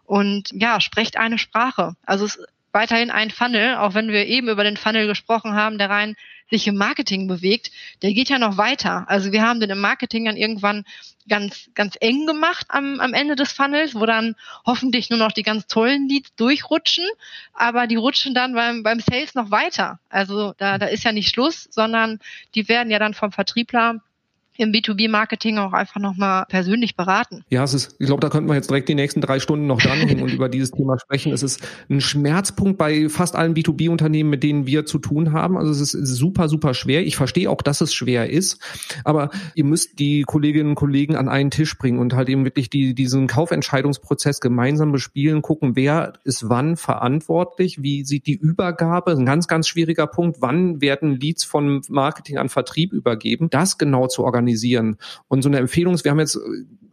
[0.05, 1.95] Und ja, sprecht eine Sprache.
[2.05, 2.43] Also es
[2.79, 6.15] weiterhin ein Funnel, auch wenn wir eben über den Funnel gesprochen haben, der rein
[6.49, 7.73] sich im Marketing bewegt,
[8.03, 9.05] der geht ja noch weiter.
[9.09, 10.85] Also wir haben den im Marketing dann irgendwann
[11.29, 15.43] ganz, ganz eng gemacht am, am Ende des Funnels, wo dann hoffentlich nur noch die
[15.43, 17.05] ganz tollen Leads durchrutschen,
[17.53, 19.99] aber die rutschen dann beim, beim Sales noch weiter.
[20.09, 22.21] Also da, da ist ja nicht Schluss, sondern
[22.55, 24.01] die werden ja dann vom Vertriebler
[24.59, 27.45] im B2B-Marketing auch einfach nochmal persönlich beraten.
[27.49, 29.81] Ja, es ist, ich glaube, da könnten wir jetzt direkt die nächsten drei Stunden noch
[29.81, 31.33] dranhängen und über dieses Thema sprechen.
[31.33, 35.57] Es ist ein Schmerzpunkt bei fast allen B2B-Unternehmen, mit denen wir zu tun haben.
[35.57, 37.07] Also es ist super, super schwer.
[37.07, 38.59] Ich verstehe auch, dass es schwer ist,
[39.05, 42.69] aber ihr müsst die Kolleginnen und Kollegen an einen Tisch bringen und halt eben wirklich
[42.69, 49.25] die, diesen Kaufentscheidungsprozess gemeinsam bespielen, gucken, wer ist wann verantwortlich, wie sieht die Übergabe, ein
[49.25, 54.25] ganz, ganz schwieriger Punkt, wann werden Leads von Marketing an Vertrieb übergeben, das genau zu
[54.25, 54.97] organisieren organisieren.
[55.29, 56.39] Und so eine Empfehlung wir haben jetzt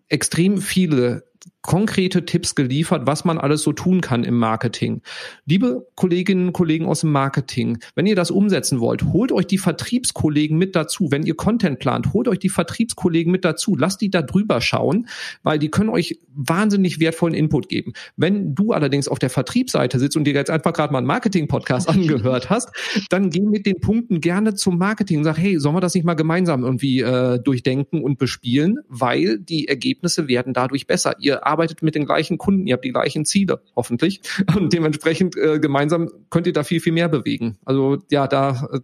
[0.07, 1.23] extrem viele
[1.65, 5.01] konkrete Tipps geliefert, was man alles so tun kann im Marketing.
[5.45, 9.57] Liebe Kolleginnen und Kollegen aus dem Marketing, wenn ihr das umsetzen wollt, holt euch die
[9.57, 11.07] Vertriebskollegen mit dazu.
[11.09, 13.75] Wenn ihr Content plant, holt euch die Vertriebskollegen mit dazu.
[13.75, 15.07] Lasst die da drüber schauen,
[15.41, 17.93] weil die können euch wahnsinnig wertvollen Input geben.
[18.15, 21.89] Wenn du allerdings auf der Vertriebsseite sitzt und dir jetzt einfach gerade mal einen Marketing-Podcast
[21.95, 22.69] angehört hast,
[23.09, 26.05] dann geh mit den Punkten gerne zum Marketing und sag, hey, sollen wir das nicht
[26.05, 31.15] mal gemeinsam irgendwie äh, durchdenken und bespielen, weil die Ergebnisse werden dadurch besser.
[31.25, 34.21] Ihr arbeitet mit den gleichen Kunden, ihr habt die gleichen Ziele, hoffentlich.
[34.55, 37.57] Und dementsprechend äh, gemeinsam könnt ihr da viel, viel mehr bewegen.
[37.65, 38.79] Also ja, da äh,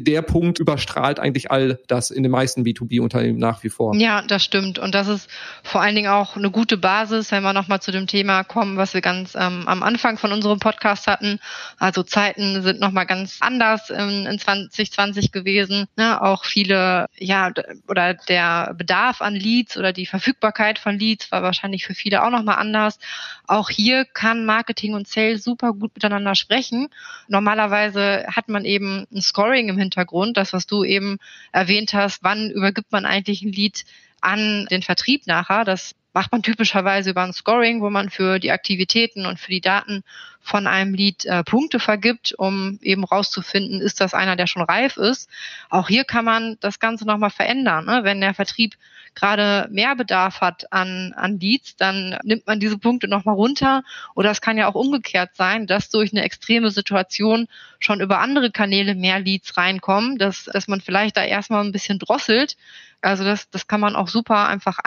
[0.00, 3.94] der Punkt überstrahlt eigentlich all das in den meisten B2B-Unternehmen nach wie vor.
[3.94, 4.78] Ja, das stimmt.
[4.78, 5.28] Und das ist
[5.62, 8.94] vor allen Dingen auch eine gute Basis, wenn wir nochmal zu dem Thema kommen, was
[8.94, 11.38] wir ganz ähm, am Anfang von unserem Podcast hatten.
[11.78, 15.86] Also Zeiten sind nochmal ganz anders in, in 2020 gewesen.
[15.96, 16.20] Ne?
[16.20, 17.52] Auch viele, ja,
[17.88, 22.30] oder der Bedarf an Leads oder die Verfügbarkeit von Leads war wahrscheinlich für viele auch
[22.30, 22.98] nochmal anders.
[23.46, 26.88] Auch hier kann Marketing und Sales super gut miteinander sprechen.
[27.28, 31.18] Normalerweise hat man eben ein Scoring im Hintergrund, das, was du eben
[31.52, 33.84] erwähnt hast, wann übergibt man eigentlich ein Lied
[34.20, 35.64] an den Vertrieb nachher.
[35.64, 39.60] Das macht man typischerweise über ein Scoring, wo man für die Aktivitäten und für die
[39.60, 40.04] Daten
[40.40, 44.96] von einem Lied äh, Punkte vergibt, um eben rauszufinden, ist das einer, der schon reif
[44.96, 45.28] ist.
[45.70, 47.86] Auch hier kann man das Ganze nochmal verändern.
[47.86, 48.00] Ne?
[48.04, 48.76] Wenn der Vertrieb
[49.14, 53.82] gerade mehr Bedarf hat an, an Leads, dann nimmt man diese Punkte nochmal runter.
[54.14, 57.48] Oder es kann ja auch umgekehrt sein, dass durch eine extreme Situation
[57.78, 61.98] schon über andere Kanäle mehr Leads reinkommen, dass, dass man vielleicht da erstmal ein bisschen
[61.98, 62.56] drosselt.
[63.00, 64.78] Also das, das kann man auch super einfach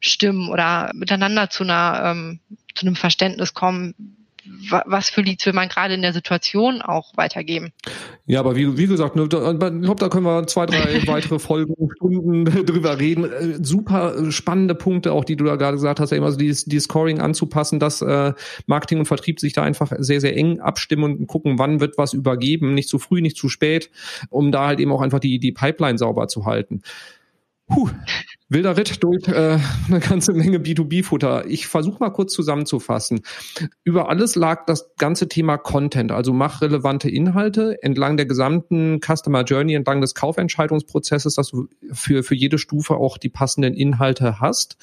[0.00, 2.40] einstimmen oder miteinander zu einer ähm,
[2.74, 3.94] zu einem Verständnis kommen,
[4.86, 7.72] was für Leads will man gerade in der Situation auch weitergeben.
[8.26, 11.74] Ja, aber wie, wie gesagt, ne, ich glaube, da können wir zwei, drei weitere Folgen,
[11.96, 13.24] Stunden drüber reden.
[13.24, 17.20] Äh, super spannende Punkte, auch die du da gerade gesagt hast, also die, die Scoring
[17.20, 18.32] anzupassen, dass äh,
[18.66, 22.12] Marketing und Vertrieb sich da einfach sehr, sehr eng abstimmen und gucken, wann wird was
[22.12, 23.90] übergeben, nicht zu früh, nicht zu spät,
[24.30, 26.82] um da halt eben auch einfach die, die Pipeline sauber zu halten.
[27.68, 27.90] Puh,
[28.48, 31.46] wilder Ritt durch äh, eine ganze Menge B2B-Futter.
[31.46, 33.20] Ich versuche mal kurz zusammenzufassen.
[33.84, 39.44] Über alles lag das ganze Thema Content, also mach relevante Inhalte entlang der gesamten Customer
[39.44, 44.76] Journey, entlang des Kaufentscheidungsprozesses, dass du für, für jede Stufe auch die passenden Inhalte hast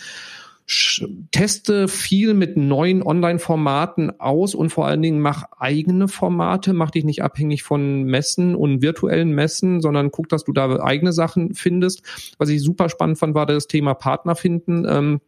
[1.32, 7.04] teste viel mit neuen Online-Formaten aus und vor allen Dingen mach eigene Formate, mach dich
[7.04, 12.02] nicht abhängig von Messen und virtuellen Messen, sondern guck, dass du da eigene Sachen findest.
[12.40, 14.86] Was ich super spannend fand, war das Thema Partner finden.
[14.90, 15.22] Ähm,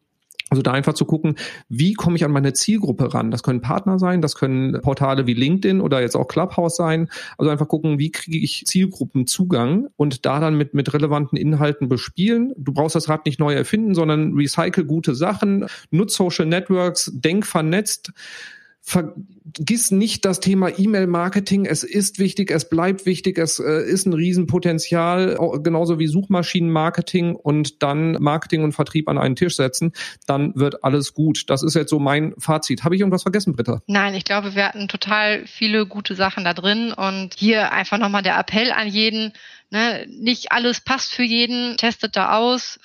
[0.49, 1.35] also da einfach zu gucken,
[1.67, 3.31] wie komme ich an meine Zielgruppe ran?
[3.31, 7.09] Das können Partner sein, das können Portale wie LinkedIn oder jetzt auch Clubhouse sein.
[7.37, 12.53] Also einfach gucken, wie kriege ich Zielgruppenzugang und da dann mit, mit relevanten Inhalten bespielen.
[12.57, 17.45] Du brauchst das Rad nicht neu erfinden, sondern recycle gute Sachen, nutz Social Networks, denk
[17.45, 18.13] vernetzt
[18.87, 21.65] vergiss nicht das Thema E-Mail-Marketing.
[21.65, 27.83] Es ist wichtig, es bleibt wichtig, es äh, ist ein Riesenpotenzial, genauso wie Suchmaschinenmarketing und
[27.83, 29.91] dann Marketing und Vertrieb an einen Tisch setzen.
[30.25, 31.49] Dann wird alles gut.
[31.49, 32.85] Das ist jetzt so mein Fazit.
[32.85, 33.81] Habe ich irgendwas vergessen, Britta?
[33.87, 38.23] Nein, ich glaube, wir hatten total viele gute Sachen da drin und hier einfach nochmal
[38.23, 39.33] der Appell an jeden.
[39.69, 41.75] Ne, nicht alles passt für jeden.
[41.75, 42.79] Testet da aus,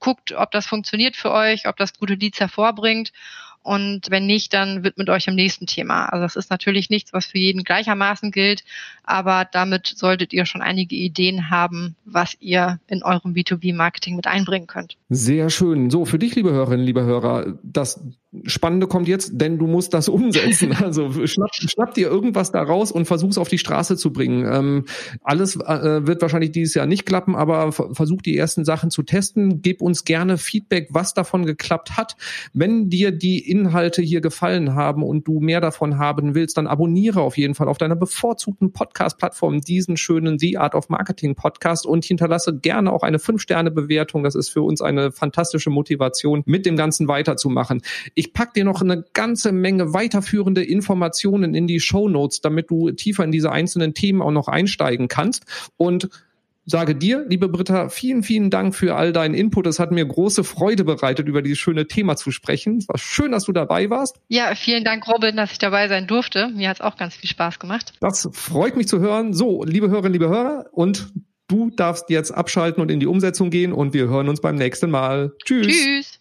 [0.00, 3.12] guckt, ob das funktioniert für euch, ob das gute Leads hervorbringt
[3.64, 6.04] und wenn nicht, dann widmet euch dem nächsten Thema.
[6.04, 8.62] Also das ist natürlich nichts, was für jeden gleichermaßen gilt,
[9.04, 14.66] aber damit solltet ihr schon einige Ideen haben, was ihr in eurem B2B-Marketing mit einbringen
[14.66, 14.98] könnt.
[15.14, 15.90] Sehr schön.
[15.90, 18.04] So, für dich, liebe Hörerinnen, liebe Hörer, das
[18.42, 20.72] Spannende kommt jetzt, denn du musst das umsetzen.
[20.72, 24.44] Also schnapp, schnapp dir irgendwas da raus und versuch's auf die Straße zu bringen.
[24.50, 24.84] Ähm,
[25.22, 29.62] alles äh, wird wahrscheinlich dieses Jahr nicht klappen, aber versuch die ersten Sachen zu testen.
[29.62, 32.16] Gib uns gerne Feedback, was davon geklappt hat.
[32.52, 37.20] Wenn dir die Inhalte hier gefallen haben und du mehr davon haben willst, dann abonniere
[37.20, 42.04] auf jeden Fall auf deiner bevorzugten Podcast-Plattform diesen schönen The Art of Marketing Podcast und
[42.04, 44.24] hinterlasse gerne auch eine 5-Sterne-Bewertung.
[44.24, 47.82] Das ist für uns eine fantastische Motivation, mit dem Ganzen weiterzumachen.
[48.14, 52.70] Ich ich pack dir noch eine ganze Menge weiterführende Informationen in die Show Notes, damit
[52.70, 55.44] du tiefer in diese einzelnen Themen auch noch einsteigen kannst.
[55.76, 56.08] Und
[56.64, 59.66] sage dir, liebe Britta, vielen, vielen Dank für all deinen Input.
[59.66, 62.78] Es hat mir große Freude bereitet, über dieses schöne Thema zu sprechen.
[62.78, 64.20] Es war schön, dass du dabei warst.
[64.28, 66.48] Ja, vielen Dank, Robin, dass ich dabei sein durfte.
[66.48, 67.92] Mir hat es auch ganz viel Spaß gemacht.
[68.00, 69.34] Das freut mich zu hören.
[69.34, 71.12] So, liebe Hörerinnen, liebe Hörer, und
[71.48, 74.90] Du darfst jetzt abschalten und in die Umsetzung gehen und wir hören uns beim nächsten
[74.90, 75.32] Mal.
[75.44, 75.66] Tschüss.
[75.66, 76.20] Tschüss.